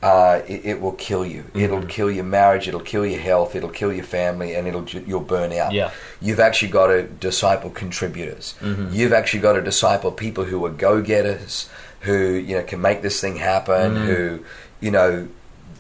Uh, 0.01 0.43
it, 0.47 0.65
it 0.65 0.81
will 0.81 0.93
kill 0.93 1.27
you. 1.27 1.43
Mm-hmm. 1.43 1.59
It'll 1.59 1.83
kill 1.83 2.09
your 2.09 2.23
marriage. 2.23 2.69
It'll 2.69 2.79
kill 2.79 3.05
your 3.05 3.19
health. 3.19 3.57
It'll 3.57 3.69
kill 3.69 3.93
your 3.93 4.05
family, 4.05 4.55
and 4.55 4.69
it'll 4.69 4.85
you'll 4.85 5.19
burn 5.19 5.53
out. 5.53 5.73
Yeah. 5.73 5.91
You've 6.21 6.39
actually 6.39 6.71
got 6.71 6.87
to 6.87 7.03
disciple 7.03 7.71
contributors. 7.71 8.55
Mm-hmm. 8.61 8.93
You've 8.93 9.13
actually 9.13 9.41
got 9.41 9.55
to 9.55 9.61
disciple 9.61 10.13
people 10.13 10.45
who 10.45 10.65
are 10.67 10.71
go 10.71 11.03
getters, 11.03 11.69
who 12.03 12.35
you 12.35 12.55
know 12.55 12.63
can 12.63 12.81
make 12.81 13.03
this 13.03 13.21
thing 13.21 13.35
happen. 13.39 13.95
Mm-hmm. 13.95 14.07
Who 14.07 14.45
you 14.81 14.93
know 14.93 15.27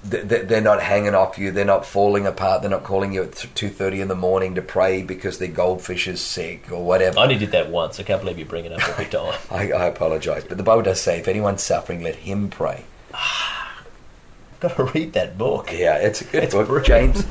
they're 0.05 0.61
not 0.61 0.81
hanging 0.83 1.15
off 1.15 1.39
you. 1.39 1.51
They're 1.51 1.65
not 1.65 1.85
falling 1.85 2.27
apart. 2.27 2.63
They're 2.63 2.71
not 2.71 2.85
calling 2.85 3.13
you 3.13 3.25
at 3.25 3.33
two 3.55 3.69
thirty 3.69 4.01
in 4.01 4.09
the 4.09 4.15
morning 4.15 4.55
to 4.55 4.63
pray 4.63 5.03
because 5.03 5.39
their 5.39 5.49
goldfish 5.49 6.07
is 6.09 6.21
sick 6.21 6.71
or 6.71 6.85
whatever. 6.85 7.19
I 7.19 7.25
only 7.25 7.37
did 7.39 7.51
that 7.53 7.71
once. 7.71 7.99
I 7.99 8.05
can't 8.05 8.21
believe 8.21 8.39
you 8.39 8.45
bring 8.45 8.65
it 8.65 8.73
up 8.73 8.87
every 8.89 9.07
time. 9.07 9.39
I, 9.51 9.73
I 9.73 9.85
apologize, 9.87 10.45
but 10.45 10.57
the 10.57 10.63
Bible 10.63 10.83
does 10.83 11.01
say, 11.01 11.19
if 11.19 11.29
anyone's 11.29 11.63
suffering, 11.63 12.03
let 12.03 12.17
him 12.17 12.49
pray. 12.49 12.85
Got 14.61 14.75
to 14.77 14.85
read 14.87 15.13
that 15.13 15.39
book. 15.39 15.71
Yeah, 15.73 15.97
it's 15.99 16.21
a 16.21 16.25
good 16.25 16.45
It's 16.45 16.55
book, 16.55 16.67
brilliant. 16.67 17.15
James. 17.15 17.27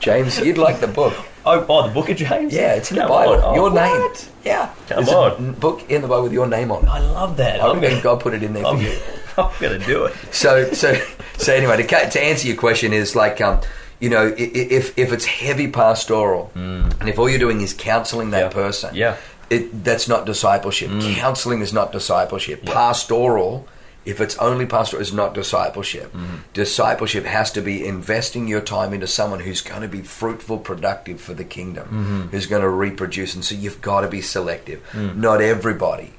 James, 0.00 0.38
you'd 0.40 0.58
like 0.58 0.80
the 0.80 0.86
book. 0.86 1.14
Oh, 1.46 1.64
oh, 1.66 1.88
the 1.88 1.94
Book 1.94 2.10
of 2.10 2.16
James. 2.18 2.52
Yeah, 2.52 2.74
it's 2.74 2.90
in 2.90 2.98
the 2.98 3.06
Bible. 3.06 3.40
Oh, 3.42 3.54
your 3.54 3.70
name. 3.70 3.98
what? 4.02 4.30
Yeah, 4.44 4.70
Come 4.86 5.04
There's 5.04 5.16
on. 5.16 5.48
A 5.48 5.52
book 5.52 5.90
in 5.90 6.02
the 6.02 6.08
Bible 6.08 6.24
with 6.24 6.32
your 6.34 6.46
name 6.46 6.70
on 6.70 6.84
it. 6.84 6.88
I 6.88 6.98
love 6.98 7.38
that. 7.38 7.62
I 7.62 7.72
reckon 7.74 8.02
God 8.02 8.20
put 8.20 8.34
it 8.34 8.42
in 8.42 8.52
there 8.52 8.64
for 8.64 8.70
I'm, 8.74 8.82
you. 8.82 8.98
I'm 9.42 9.60
gonna 9.60 9.78
do 9.78 10.04
it. 10.04 10.14
So, 10.32 10.72
so, 10.72 10.94
so 11.36 11.54
anyway, 11.54 11.76
to, 11.82 12.10
to 12.10 12.20
answer 12.22 12.48
your 12.48 12.56
question 12.56 12.92
is 12.92 13.14
like, 13.14 13.40
um, 13.40 13.60
you 14.00 14.10
know, 14.10 14.34
if 14.36 14.98
if 14.98 15.12
it's 15.12 15.24
heavy 15.24 15.68
pastoral, 15.68 16.50
mm. 16.54 17.00
and 17.00 17.08
if 17.08 17.18
all 17.18 17.28
you're 17.30 17.38
doing 17.38 17.60
is 17.60 17.72
counselling 17.72 18.30
that. 18.30 18.40
Yeah. 18.40 18.48
person, 18.50 18.94
Yeah. 18.94 19.16
it, 19.50 19.84
that's 19.84 20.08
not 20.08 20.26
discipleship. 20.26 20.90
Mm. 20.90 21.14
Counselling 21.14 21.60
is 21.62 21.72
not 21.72 21.92
discipleship. 21.92 22.60
Yeah. 22.64 22.72
Pastoral 22.74 23.66
If 24.04 24.22
it's 24.22 24.38
only 24.38 24.64
pastoral, 24.64 25.02
it's 25.02 25.12
not 25.12 25.34
discipleship. 25.34 26.12
Mm-hmm. 26.14 26.36
Discipleship 26.54 27.24
has 27.26 27.50
to 27.52 27.60
be 27.60 27.84
investing 27.86 28.48
your 28.48 28.62
time 28.62 28.94
into 28.94 29.06
someone 29.06 29.40
who's 29.40 29.60
going 29.60 29.82
to 29.82 29.88
be 29.88 30.00
fruitful, 30.00 30.58
productive 30.58 31.20
for 31.20 31.34
the 31.34 31.44
kingdom, 31.44 31.84
mm-hmm. 31.88 32.20
who's 32.30 32.46
going 32.46 32.62
to 32.62 32.70
reproduce. 32.70 33.34
And 33.34 33.44
so 33.44 33.54
you've 33.54 33.82
got 33.82 34.00
to 34.02 34.08
be 34.08 34.22
selective. 34.22 34.80
Mm. 34.92 35.16
Not 35.16 35.42
everybody, 35.42 36.14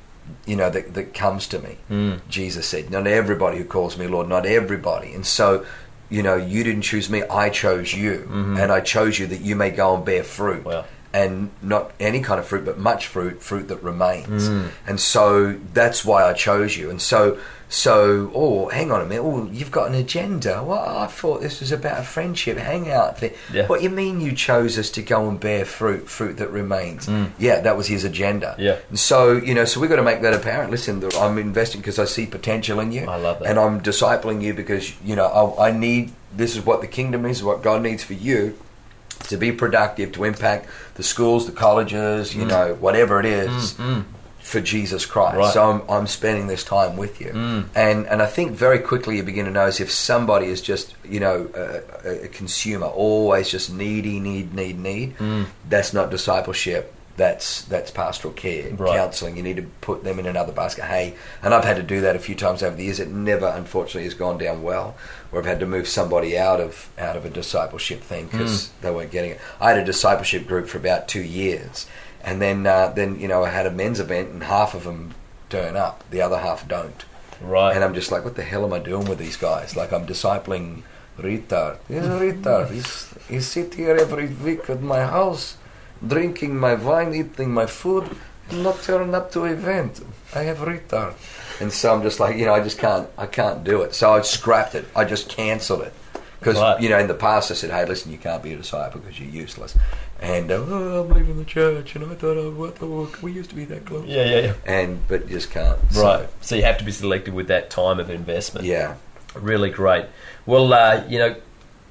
you 0.46 0.56
know, 0.56 0.70
that, 0.70 0.94
that 0.94 1.14
comes 1.14 1.48
to 1.48 1.60
me. 1.60 1.78
Mm. 1.90 2.22
Jesus 2.30 2.68
said, 2.68 2.90
not 2.90 3.08
everybody 3.08 3.58
who 3.58 3.66
calls 3.66 3.98
me 3.98 4.08
Lord, 4.08 4.28
not 4.28 4.46
everybody. 4.46 5.14
And 5.14 5.26
so, 5.26 5.66
you 6.10 6.24
know, 6.24 6.36
you 6.36 6.64
didn't 6.64 6.84
choose 6.84 7.10
me, 7.10 7.24
I 7.24 7.50
chose 7.50 7.94
you. 7.94 8.28
Mm-hmm. 8.28 8.58
And 8.58 8.72
I 8.72 8.82
chose 8.82 9.20
you 9.20 9.28
that 9.28 9.42
you 9.42 9.56
may 9.56 9.72
go 9.72 9.96
and 9.96 10.04
bear 10.04 10.24
fruit 10.24 10.66
Wow. 10.66 10.86
And 11.14 11.50
not 11.62 11.92
any 12.00 12.22
kind 12.22 12.40
of 12.40 12.48
fruit, 12.48 12.66
but 12.66 12.78
much 12.78 13.08
fruit, 13.08 13.42
fruit 13.42 13.68
that 13.68 13.82
remains. 13.82 14.50
Mm. 14.50 14.70
And 14.86 15.00
so 15.00 15.54
that's 15.74 16.06
why 16.06 16.24
I 16.24 16.34
chose 16.34 16.78
you. 16.78 16.90
And 16.90 17.02
so, 17.02 17.40
so, 17.68 18.32
oh, 18.34 18.70
hang 18.70 18.92
on 18.92 19.02
a 19.02 19.06
minute. 19.06 19.24
Oh, 19.24 19.46
you've 19.52 19.72
got 19.72 19.90
an 19.90 19.96
agenda. 19.96 20.64
Well, 20.64 20.80
I 20.80 21.08
thought 21.08 21.42
this 21.42 21.62
was 21.62 21.72
about 21.72 22.00
a 22.00 22.04
friendship 22.04 22.58
hangout 22.58 23.20
thing. 23.20 23.34
Yeah. 23.52 23.68
What 23.68 23.82
you 23.82 23.90
mean 23.90 24.22
you 24.22 24.34
chose 24.34 24.78
us 24.78 24.92
to 24.92 25.02
go 25.02 25.28
and 25.28 25.40
bear 25.40 25.66
fruit, 25.66 26.08
fruit 26.08 26.38
that 26.38 26.52
remains? 26.52 27.08
Mm. 27.08 27.32
Yeah, 27.40 27.62
that 27.62 27.76
was 27.76 27.88
his 27.88 28.04
agenda. 28.04 28.56
Yeah. 28.60 28.78
And 28.90 29.00
so, 29.00 29.34
you 29.34 29.56
know, 29.56 29.66
so 29.66 29.80
we've 29.80 29.90
got 29.90 29.98
to 29.98 30.04
make 30.04 30.22
that 30.22 30.34
apparent. 30.34 30.70
Listen, 30.70 31.04
I'm 31.16 31.40
investing 31.40 31.82
because 31.82 31.98
I 31.98 32.06
see 32.06 32.28
potential 32.28 32.80
in 32.80 32.92
you. 32.92 33.06
I 33.06 33.18
love 33.18 33.40
that. 33.40 33.50
And 33.50 33.58
I'm 33.58 33.82
discipling 33.82 34.44
you 34.44 34.54
because, 34.54 34.94
you 35.02 35.16
know, 35.16 35.26
I, 35.26 35.70
I 35.70 35.72
need, 35.72 36.14
this 36.36 36.56
is 36.56 36.64
what 36.64 36.82
the 36.82 36.88
kingdom 36.88 37.26
is, 37.26 37.44
what 37.44 37.64
God 37.64 37.82
needs 37.82 38.04
for 38.04 38.14
you 38.14 38.58
to 39.28 39.38
be 39.38 39.52
productive, 39.52 40.12
to 40.14 40.24
impact 40.24 40.68
the 40.96 41.04
schools, 41.04 41.46
the 41.46 41.52
colleges, 41.52 42.32
Mm. 42.34 42.36
you 42.36 42.46
know, 42.46 42.74
whatever 42.80 43.20
it 43.20 43.26
is, 43.26 43.76
for 44.40 44.60
Jesus 44.62 45.06
Christ. 45.06 45.38
Right. 45.38 45.50
Mm. 45.50 45.54
So 45.54 45.70
I'm, 45.72 45.82
I'm 45.90 46.08
spending 46.08 46.48
this 46.48 46.64
time 46.64 46.98
with 46.98 47.22
you, 47.22 47.30
and 47.76 48.08
and 48.08 48.22
I 48.22 48.26
think 48.26 48.54
very 48.54 48.80
quickly 48.80 49.18
you 49.18 49.24
begin 49.24 49.46
to 49.46 49.52
notice 49.52 49.80
if 49.80 49.92
somebody 49.92 50.48
is 50.48 50.62
just 50.62 50.96
you 51.08 51.20
know 51.20 51.48
a, 51.54 52.10
a- 52.10 52.24
a 52.24 52.28
consumer, 52.30 52.88
always 52.88 53.50
just 53.50 53.72
needy, 53.72 54.20
need, 54.20 54.54
need, 54.56 54.80
need. 54.80 55.18
Mm. 55.18 55.46
That's 55.70 55.94
not 55.94 56.10
discipleship. 56.10 56.94
That's 57.20 57.64
that's 57.64 57.92
pastoral 57.92 58.34
care, 58.34 58.70
Right. 58.74 58.96
counselling. 58.98 59.36
You 59.36 59.44
need 59.44 59.58
to 59.58 59.66
put 59.82 60.06
them 60.06 60.20
in 60.20 60.26
another 60.26 60.54
basket. 60.54 60.86
Hey, 60.86 61.16
and 61.44 61.54
I've 61.54 61.66
had 61.66 61.76
to 61.76 61.84
do 61.84 62.00
that 62.02 62.16
a 62.16 62.20
few 62.20 62.34
times 62.34 62.64
over 62.64 62.78
the 62.78 62.86
years. 62.86 63.02
It 63.02 63.10
never, 63.10 63.46
unfortunately, 63.48 64.06
has 64.06 64.14
gone 64.14 64.38
down 64.38 64.64
well. 64.64 64.96
Where 65.30 65.42
I've 65.42 65.48
had 65.48 65.60
to 65.60 65.66
move 65.66 65.90
somebody 65.90 66.38
out 66.38 66.62
of 66.62 66.88
out 66.98 67.18
of 67.18 67.26
a 67.26 67.30
discipleship 67.30 68.02
thing 68.02 68.28
because 68.32 68.70
they 68.82 68.90
weren't 68.90 69.12
getting 69.12 69.32
it. 69.32 69.40
I 69.60 69.72
had 69.72 69.80
a 69.80 69.84
discipleship 69.84 70.48
group 70.48 70.70
for 70.70 70.78
about 70.78 71.10
two 71.10 71.22
years, 71.22 71.88
and 72.24 72.42
then 72.42 72.66
uh, 72.66 72.94
then 72.96 73.20
you 73.20 73.28
know 73.28 73.44
I 73.44 73.50
had 73.50 73.66
a 73.66 73.72
men's 73.72 74.00
event, 74.00 74.30
and 74.30 74.42
half 74.44 74.74
of 74.74 74.86
them 74.86 75.14
turn 75.50 75.76
up, 75.76 76.04
the 76.12 76.22
other 76.22 76.38
half 76.40 76.68
don't. 76.70 77.04
Right. 77.42 77.76
And 77.76 77.84
I'm 77.84 77.94
just 77.94 78.12
like, 78.14 78.24
what 78.24 78.36
the 78.38 78.44
hell 78.44 78.64
am 78.64 78.72
I 78.72 78.80
doing 78.80 79.06
with 79.10 79.18
these 79.20 79.36
guys? 79.38 79.76
Like 79.76 79.92
I'm 79.92 80.06
discipling 80.08 80.84
retard. 81.18 81.78
He's 81.90 81.98
a 82.06 82.18
retard. 82.20 82.72
He's 82.72 83.14
he 83.28 83.42
sit 83.42 83.74
here 83.74 83.98
every 83.98 84.28
week 84.28 84.70
at 84.70 84.82
my 84.82 85.02
house, 85.04 85.58
drinking 86.06 86.58
my 86.58 86.74
wine, 86.76 87.14
eating 87.14 87.52
my 87.54 87.66
food, 87.66 88.10
and 88.50 88.64
not 88.64 88.82
turning 88.84 89.14
up 89.16 89.32
to 89.34 89.46
event. 89.46 90.02
I 90.34 90.44
have 90.44 90.60
retard. 90.60 91.14
And 91.62 91.72
so 91.74 91.94
I'm 91.94 92.02
just 92.02 92.20
like, 92.20 92.38
you 92.38 92.46
know, 92.46 92.54
I 92.54 92.62
just 92.62 92.78
can't, 92.78 93.10
I 93.18 93.26
can't 93.26 93.64
do 93.64 93.82
it. 93.82 93.94
So 93.96 94.14
I 94.14 94.22
scrapped 94.22 94.76
it. 94.76 94.86
I 94.96 95.04
just 95.06 95.28
cancelled 95.30 95.82
it. 95.82 95.94
Because, 96.40 96.56
Right. 96.58 96.82
you 96.82 96.88
know, 96.88 96.98
in 97.00 97.08
the 97.08 97.14
past 97.14 97.52
I 97.52 97.54
said, 97.56 97.70
hey, 97.70 97.86
listen, 97.86 98.14
you 98.14 98.18
can't 98.18 98.42
be 98.42 98.54
a 98.54 98.56
disciple 98.56 99.02
because 99.02 99.20
you're 99.20 99.30
useless. 99.30 99.76
And, 100.22 100.50
uh, 100.52 100.56
oh, 100.68 101.04
I'm 101.04 101.10
leaving 101.14 101.38
the 101.38 101.44
church. 101.44 101.96
And 101.96 102.06
I 102.10 102.16
thought, 102.16 102.38
oh, 102.38 102.52
what 102.52 102.76
the, 102.78 102.86
work? 102.88 103.22
we 103.22 103.34
used 103.34 103.50
to 103.50 103.56
be 103.58 103.66
that 103.66 103.86
close. 103.86 104.06
yeah, 104.08 104.24
yeah, 104.24 104.40
yeah. 104.40 104.54
And, 104.66 105.06
but 105.10 105.24
you 105.28 105.36
just 105.36 105.52
can't. 105.52 105.78
So, 105.92 106.02
Right. 106.04 106.30
So 106.40 106.56
you 106.56 106.64
have 106.64 106.78
to 106.78 106.86
be 106.86 106.94
selective 106.94 107.34
with 107.34 107.48
that 107.50 107.70
time 107.70 108.00
of 108.00 108.10
investment. 108.10 108.66
yeah. 108.66 108.96
Really 109.36 109.70
great. 109.70 110.06
Well, 110.46 110.74
uh, 110.74 111.04
you 111.08 111.20
know, 111.20 111.36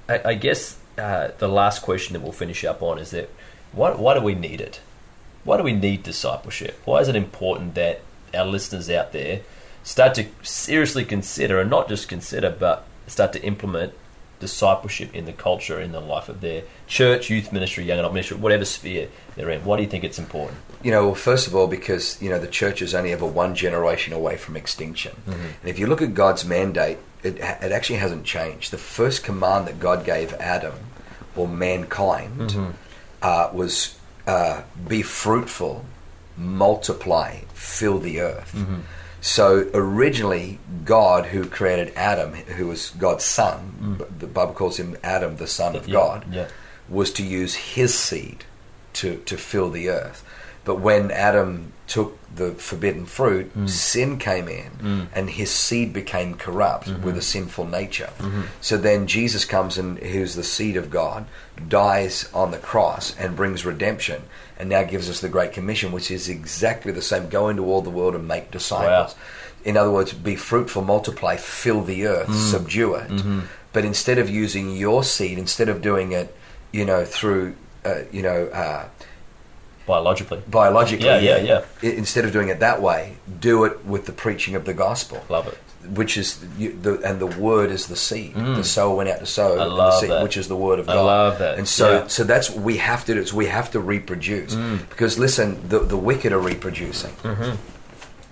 I, 0.09 0.21
I 0.31 0.35
guess 0.35 0.77
uh, 0.97 1.29
the 1.38 1.47
last 1.49 1.83
question 1.83 2.14
that 2.14 2.21
we'll 2.21 2.33
finish 2.33 2.64
up 2.64 2.83
on 2.83 2.99
is 2.99 3.11
that 3.12 3.31
why, 3.73 3.93
why 3.93 4.15
do 4.15 4.21
we 4.21 4.35
need 4.35 4.61
it? 4.61 4.81
Why 5.45 5.57
do 5.57 5.63
we 5.63 5.73
need 5.73 6.03
discipleship? 6.03 6.81
Why 6.85 6.99
is 6.99 7.09
it 7.09 7.17
important 7.17 7.75
that 7.75 8.03
our 8.35 8.45
listeners 8.45 8.91
out 8.91 9.13
there 9.13 9.41
start 9.83 10.15
to 10.17 10.27
seriously 10.43 11.05
consider, 11.05 11.61
and 11.61 11.71
not 11.71 11.89
just 11.89 12.09
consider, 12.09 12.51
but 12.51 12.87
start 13.07 13.33
to 13.33 13.43
implement 13.43 13.95
discipleship 14.41 15.15
in 15.15 15.25
the 15.25 15.33
culture, 15.33 15.81
in 15.81 15.93
the 15.93 16.01
life 16.01 16.29
of 16.29 16.41
their 16.41 16.63
church, 16.87 17.31
youth 17.31 17.53
ministry, 17.53 17.85
young 17.85 17.99
adult 17.99 18.13
ministry, 18.13 18.37
whatever 18.37 18.65
sphere 18.65 19.09
they're 19.35 19.51
in? 19.51 19.65
Why 19.65 19.77
do 19.77 19.83
you 19.83 19.89
think 19.89 20.05
it's 20.05 20.19
important? 20.19 20.59
You 20.83 20.91
know, 20.91 21.07
well, 21.07 21.15
first 21.15 21.47
of 21.47 21.55
all, 21.55 21.67
because 21.67 22.21
you 22.23 22.31
know 22.31 22.39
the 22.39 22.47
church 22.47 22.83
is 22.83 22.95
only 22.95 23.13
ever 23.13 23.27
one 23.27 23.55
generation 23.55 24.13
away 24.13 24.37
from 24.37 24.57
extinction, 24.57 25.17
mm-hmm. 25.27 25.41
and 25.61 25.69
if 25.69 25.79
you 25.79 25.87
look 25.87 26.03
at 26.03 26.15
God's 26.15 26.45
mandate, 26.45 26.99
it 27.23 27.37
it 27.37 27.73
actually 27.73 27.99
hasn't 27.99 28.25
changed. 28.25 28.71
The 28.71 28.79
first 28.79 29.25
command 29.25 29.67
that 29.67 29.81
God 29.81 30.05
gave 30.05 30.33
Adam 30.35 30.75
or 31.35 31.49
mankind 31.49 32.51
mm-hmm. 32.51 32.71
Uh, 33.23 33.51
was 33.53 33.99
uh, 34.27 34.63
be 34.87 35.03
fruitful, 35.03 35.85
multiply, 36.37 37.39
fill 37.55 37.99
the 37.99 38.21
earth. 38.21 38.55
So 39.21 39.69
originally, 39.75 40.61
God, 40.85 41.27
who 41.27 41.45
created 41.47 41.93
Adam, 41.97 42.35
who 42.35 42.69
was 42.69 42.91
God's 42.91 43.25
son, 43.25 43.97
but 43.99 44.21
the 44.21 44.27
Bible 44.29 44.55
calls 44.55 44.79
him 44.79 44.97
Adam, 45.03 45.37
the 45.37 45.47
son 45.49 45.75
of 45.75 45.89
Yeah, 45.89 45.93
God, 45.93 46.33
yeah. 46.33 46.49
was 46.89 47.13
to 47.15 47.25
use 47.25 47.55
his 47.55 47.95
seed 47.95 48.45
to, 48.95 49.17
to 49.27 49.37
fill 49.37 49.71
the 49.71 49.89
earth. 49.89 50.25
But 50.65 50.77
when 50.77 51.11
Adam 51.11 51.73
took 51.88 52.18
the 52.35 52.53
forbidden 52.53 53.07
fruit, 53.07 53.57
mm. 53.57 53.68
sin 53.68 54.18
came 54.18 54.46
in 54.46 54.70
mm. 54.72 55.07
and 55.14 55.31
his 55.31 55.51
seed 55.51 55.92
became 55.92 56.35
corrupt 56.35 56.87
mm-hmm. 56.87 57.03
with 57.03 57.16
a 57.16 57.22
sinful 57.22 57.66
nature. 57.66 58.11
Mm-hmm. 58.18 58.42
So 58.61 58.77
then 58.77 59.07
Jesus 59.07 59.44
comes 59.44 59.79
and 59.79 59.98
who's 59.98 60.35
the 60.35 60.44
seed 60.44 60.77
of 60.77 60.90
God, 60.90 61.27
dies 61.68 62.31
on 62.33 62.51
the 62.51 62.59
cross 62.59 63.16
and 63.16 63.35
brings 63.35 63.64
redemption 63.64 64.22
and 64.59 64.68
now 64.68 64.85
gives 64.85 65.09
us 65.09 65.20
the 65.20 65.29
Great 65.29 65.53
Commission, 65.53 65.90
which 65.90 66.11
is 66.11 66.29
exactly 66.29 66.92
the 66.92 67.03
same. 67.03 67.29
Go 67.29 67.48
into 67.48 67.64
all 67.64 67.81
the 67.81 67.90
world 67.90 68.14
and 68.14 68.29
make 68.29 68.51
disciples. 68.51 69.16
In 69.64 69.77
other 69.77 69.90
words, 69.90 70.12
be 70.12 70.37
fruitful, 70.37 70.83
multiply, 70.83 71.37
fill 71.37 71.83
the 71.83 72.07
earth, 72.07 72.29
mm. 72.29 72.51
subdue 72.51 72.94
it. 72.94 73.09
Mm-hmm. 73.09 73.40
But 73.72 73.85
instead 73.85 74.18
of 74.18 74.29
using 74.29 74.77
your 74.77 75.05
seed, 75.05 75.38
instead 75.38 75.68
of 75.68 75.83
doing 75.83 76.12
it, 76.12 76.35
you 76.72 76.85
know, 76.85 77.05
through, 77.05 77.57
uh, 77.85 78.03
you 78.12 78.22
know, 78.22 78.46
uh, 78.46 78.88
Biologically. 79.88 80.40
biologically, 80.48 81.07
Yeah, 81.07 81.18
yeah, 81.18 81.62
yeah. 81.83 81.90
Instead 81.90 82.24
of 82.27 82.33
doing 82.33 82.48
it 82.51 82.61
that 82.61 82.81
way, 82.81 83.14
do 83.40 83.64
it 83.64 83.85
with 83.85 84.05
the 84.07 84.12
preaching 84.12 84.55
of 84.55 84.64
the 84.64 84.74
gospel, 84.74 85.24
Love 85.31 85.48
it. 85.48 85.59
which 85.98 86.16
is 86.18 86.44
you, 86.59 86.79
the 86.81 87.01
and 87.09 87.18
the 87.18 87.27
word 87.27 87.70
is 87.70 87.87
the 87.88 87.96
seed. 87.96 88.35
The 88.35 88.62
sower 88.62 88.94
went 88.94 89.09
out 89.09 89.20
to 89.20 89.27
sow, 89.27 89.57
Mm. 89.57 89.61
I 89.61 89.64
love 89.64 89.92
the 89.92 90.01
seed, 90.01 90.11
that. 90.11 90.22
which 90.22 90.37
is 90.37 90.46
the 90.48 90.57
word 90.57 90.79
of 90.79 90.87
God. 90.87 90.96
I 90.98 91.01
love 91.01 91.38
that. 91.38 91.59
And 91.59 91.66
so, 91.66 91.87
Yeah. 91.90 92.07
so 92.09 92.22
that's 92.24 92.51
what 92.51 92.62
we 92.62 92.77
have 92.77 93.05
to 93.07 93.14
do. 93.14 93.20
Is 93.20 93.33
we 93.33 93.46
have 93.46 93.70
to 93.70 93.81
reproduce 93.81 94.55
Mm. 94.55 94.88
because 94.90 95.18
listen, 95.18 95.48
the 95.68 95.79
the 95.81 95.96
wicked 95.96 96.33
are 96.33 96.38
reproducing. 96.53 97.12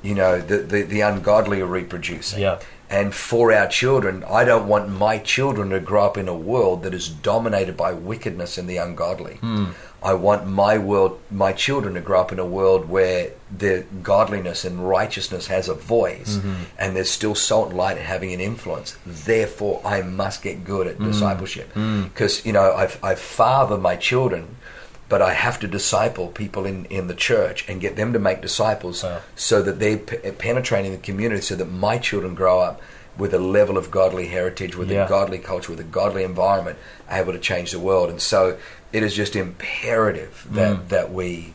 You 0.02 0.14
know, 0.14 0.40
the, 0.40 0.58
the 0.58 0.82
the 0.82 1.00
ungodly 1.00 1.60
are 1.62 1.66
reproducing. 1.80 2.40
Yeah. 2.40 2.58
And 2.88 3.12
for 3.14 3.52
our 3.52 3.66
children, 3.66 4.24
I 4.24 4.44
don't 4.44 4.68
want 4.68 4.88
my 4.88 5.18
children 5.18 5.70
to 5.70 5.80
grow 5.80 6.04
up 6.04 6.16
in 6.16 6.28
a 6.28 6.36
world 6.36 6.84
that 6.84 6.94
is 6.94 7.08
dominated 7.08 7.76
by 7.76 7.92
wickedness 7.92 8.58
and 8.58 8.68
the 8.68 8.76
ungodly. 8.76 9.34
Hmm. 9.34 9.66
I 10.02 10.14
want 10.14 10.46
my 10.46 10.78
world, 10.78 11.18
my 11.30 11.52
children 11.52 11.94
to 11.94 12.00
grow 12.00 12.20
up 12.20 12.30
in 12.30 12.38
a 12.38 12.46
world 12.46 12.88
where 12.88 13.32
the 13.56 13.84
godliness 14.02 14.64
and 14.64 14.88
righteousness 14.88 15.48
has 15.48 15.68
a 15.68 15.74
voice, 15.74 16.36
mm-hmm. 16.36 16.62
and 16.78 16.94
there's 16.94 17.10
still 17.10 17.34
salt 17.34 17.70
and 17.70 17.76
light 17.76 17.96
having 17.98 18.32
an 18.32 18.40
influence. 18.40 18.96
Therefore, 19.04 19.80
I 19.84 20.02
must 20.02 20.42
get 20.42 20.64
good 20.64 20.86
at 20.86 20.96
hmm. 20.96 21.06
discipleship. 21.06 21.72
Hmm. 21.72 22.04
Because 22.04 22.46
you 22.46 22.52
know 22.52 22.72
I've 22.72 23.02
I 23.02 23.16
father 23.16 23.78
my 23.78 23.96
children, 23.96 24.56
but 25.08 25.22
I 25.22 25.32
have 25.34 25.60
to 25.60 25.68
disciple 25.68 26.28
people 26.28 26.64
in 26.66 26.84
in 26.86 27.06
the 27.06 27.14
church 27.14 27.64
and 27.68 27.80
get 27.80 27.96
them 27.96 28.12
to 28.12 28.18
make 28.18 28.40
disciples 28.42 29.04
so 29.36 29.62
that 29.62 29.78
they're 29.78 29.98
pe- 29.98 30.32
penetrating 30.32 30.92
the 30.92 30.98
community 30.98 31.40
so 31.42 31.54
that 31.56 31.70
my 31.70 31.98
children 31.98 32.34
grow 32.34 32.60
up 32.60 32.80
with 33.18 33.32
a 33.32 33.38
level 33.38 33.78
of 33.78 33.90
godly 33.90 34.26
heritage, 34.28 34.76
with 34.76 34.90
Yeah. 34.90 35.06
a 35.06 35.08
godly 35.08 35.38
culture, 35.38 35.72
with 35.72 35.80
a 35.80 35.84
godly 36.00 36.22
environment, 36.22 36.76
able 37.10 37.32
to 37.32 37.38
change 37.38 37.70
the 37.72 37.78
world. 37.78 38.10
And 38.10 38.20
so 38.20 38.56
it 38.92 39.02
is 39.02 39.14
just 39.14 39.34
imperative 39.36 40.46
that, 40.52 40.76
Mm. 40.76 40.88
that 40.88 41.12
we 41.12 41.52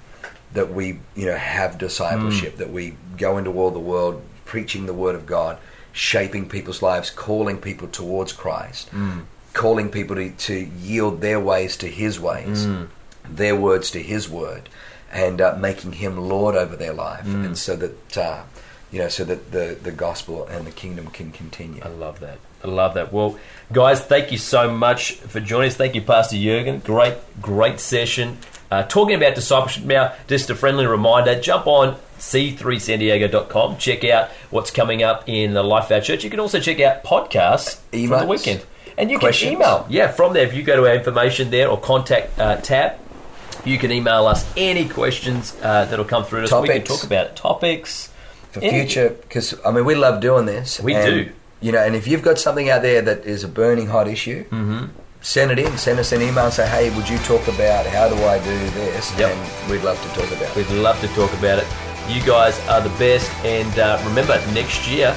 that 0.54 0.74
we 0.74 1.00
you 1.16 1.26
know 1.26 1.38
have 1.38 1.72
Mm. 1.76 1.78
discipleship, 1.78 2.58
that 2.58 2.72
we 2.72 2.96
go 3.18 3.38
into 3.38 3.52
all 3.60 3.72
the 3.72 3.80
world 3.80 4.22
preaching 4.46 4.86
the 4.86 4.94
word 4.94 5.16
of 5.16 5.26
God, 5.26 5.58
shaping 5.94 6.48
people's 6.50 6.82
lives, 6.82 7.10
calling 7.10 7.58
people 7.58 7.88
towards 7.88 8.34
Christ, 8.34 8.90
Mm. 8.94 9.22
calling 9.54 9.88
people 9.90 10.16
to, 10.18 10.30
to 10.30 10.56
yield 10.82 11.22
their 11.22 11.40
ways 11.40 11.78
to 11.78 11.88
His 11.88 12.20
ways, 12.20 12.66
Mm. 12.66 12.88
Their 13.30 13.56
words 13.56 13.92
to 13.92 14.02
His 14.02 14.30
word, 14.30 14.70
and 15.12 15.42
uh, 15.42 15.56
making 15.60 15.94
Him 15.94 16.18
Lord 16.18 16.56
over 16.56 16.76
their 16.76 16.94
life, 16.94 17.26
Mm. 17.26 17.46
and 17.46 17.58
so 17.58 17.76
that 17.76 18.18
uh, 18.18 18.44
you 18.92 19.00
know, 19.00 19.08
so 19.10 19.24
that 19.24 19.52
the 19.52 19.78
the 19.82 19.92
gospel 19.92 20.46
and 20.48 20.66
the 20.68 20.72
kingdom 20.72 21.08
can 21.08 21.32
continue. 21.32 21.82
I 21.84 21.88
love 21.90 22.20
that. 22.20 22.38
I 22.64 22.68
love 22.68 22.94
that. 22.94 23.12
Well, 23.12 23.40
guys, 23.74 24.02
thank 24.02 24.32
you 24.32 24.38
so 24.38 24.70
much 24.72 25.14
for 25.14 25.40
joining 25.40 25.70
us. 25.72 25.76
Thank 25.78 25.96
you, 25.96 26.02
Pastor 26.02 26.36
Jurgen. 26.38 26.80
Great, 26.80 27.16
great 27.42 27.80
session. 27.80 28.38
Uh, 28.70 28.84
talking 28.84 29.16
about 29.16 29.36
discipleship 29.36 29.84
now, 29.84 30.14
just 30.28 30.50
a 30.50 30.56
friendly 30.56 30.86
reminder 30.86 31.40
jump 31.42 31.68
on 31.68 31.98
c3sandiego.com. 32.20 33.78
Check 33.78 34.04
out 34.06 34.30
what's 34.50 34.72
coming 34.72 35.04
up 35.04 35.28
in 35.28 35.54
the 35.54 35.64
Life 35.64 35.86
of 35.86 35.92
Our 35.94 36.02
Church. 36.02 36.24
You 36.24 36.30
can 36.30 36.40
also 36.40 36.60
check 36.60 36.80
out 36.80 37.04
podcasts 37.04 37.76
from 37.90 38.20
the 38.20 38.26
weekend. 38.28 38.66
And 38.98 39.10
you 39.10 39.20
questions. 39.20 39.52
can 39.52 39.58
email. 39.58 39.86
Yeah, 39.90 40.12
from 40.12 40.34
there, 40.34 40.46
if 40.46 40.54
you 40.54 40.64
go 40.64 40.76
to 40.76 40.88
our 40.88 40.96
information 40.96 41.50
there 41.50 41.70
or 41.70 41.80
contact 41.80 42.38
uh, 42.40 42.58
tab, 42.58 42.98
you 43.66 43.78
can 43.78 43.92
email 43.92 44.28
us 44.28 44.46
any 44.58 44.88
questions 44.88 45.56
uh, 45.62 45.86
that'll 45.86 46.06
come 46.06 46.24
through 46.24 46.48
to 46.48 46.56
us. 46.56 46.62
We 46.62 46.68
can 46.70 46.84
talk 46.84 47.04
about 47.04 47.26
it. 47.28 47.36
Topics. 47.36 48.10
for 48.52 48.60
Any- 48.62 48.80
future 48.86 49.10
because 49.22 49.56
I 49.66 49.72
mean 49.72 49.86
we 49.86 49.96
love 49.96 50.20
doing 50.22 50.46
this. 50.46 50.80
We 50.80 50.94
and, 50.96 51.06
do. 51.06 51.32
You 51.62 51.72
know, 51.72 51.80
and 51.80 51.96
if 51.96 52.08
you've 52.08 52.24
got 52.24 52.40
something 52.40 52.70
out 52.70 52.82
there 52.82 53.02
that 53.04 53.26
is 53.26 53.44
a 53.44 53.48
burning 53.48 53.88
hot 53.88 54.08
issue, 54.08 54.44
Mm-hmm. 54.46 54.86
send 55.22 55.52
it 55.52 55.60
in. 55.60 55.78
Send 55.78 56.00
us 56.00 56.12
an 56.12 56.22
email 56.22 56.46
and 56.46 56.54
say, 56.54 56.68
"Hey, 56.68 56.90
would 56.96 57.08
you 57.08 57.18
talk 57.20 57.48
about 57.48 57.86
how 57.86 58.10
do 58.10 58.16
I 58.26 58.40
do 58.40 58.58
this?" 58.82 59.14
Yep. 59.20 59.30
And 59.32 59.72
we'd 59.72 59.84
love 59.84 60.02
to 60.02 60.10
talk 60.20 60.30
about 60.32 60.50
it. 60.50 60.56
We'd 60.56 60.70
love 60.82 61.00
to 61.02 61.08
talk 61.10 61.32
about 61.34 61.60
it. 61.60 61.68
You 62.10 62.22
guys 62.26 62.60
are 62.68 62.82
the 62.82 62.90
best. 62.98 63.30
And 63.46 63.72
uh, 63.80 64.02
remember, 64.10 64.36
next 64.54 64.90
year, 64.90 65.16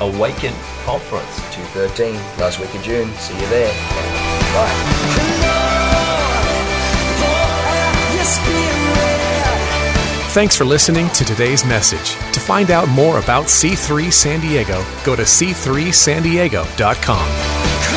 Awaken 0.00 0.54
Conference. 0.86 1.34
Two 1.54 1.62
thirteen, 1.74 2.14
last 2.38 2.60
week 2.60 2.72
of 2.74 2.82
June. 2.82 3.12
See 3.14 3.34
you 3.34 3.46
there. 3.48 3.72
Bye. 4.54 5.33
Thanks 10.34 10.56
for 10.56 10.64
listening 10.64 11.08
to 11.10 11.24
today's 11.24 11.64
message. 11.64 12.16
To 12.32 12.40
find 12.40 12.72
out 12.72 12.88
more 12.88 13.20
about 13.20 13.44
C3 13.44 14.12
San 14.12 14.40
Diego, 14.40 14.84
go 15.04 15.14
to 15.14 15.22
c3sandiego.com. 15.22 17.93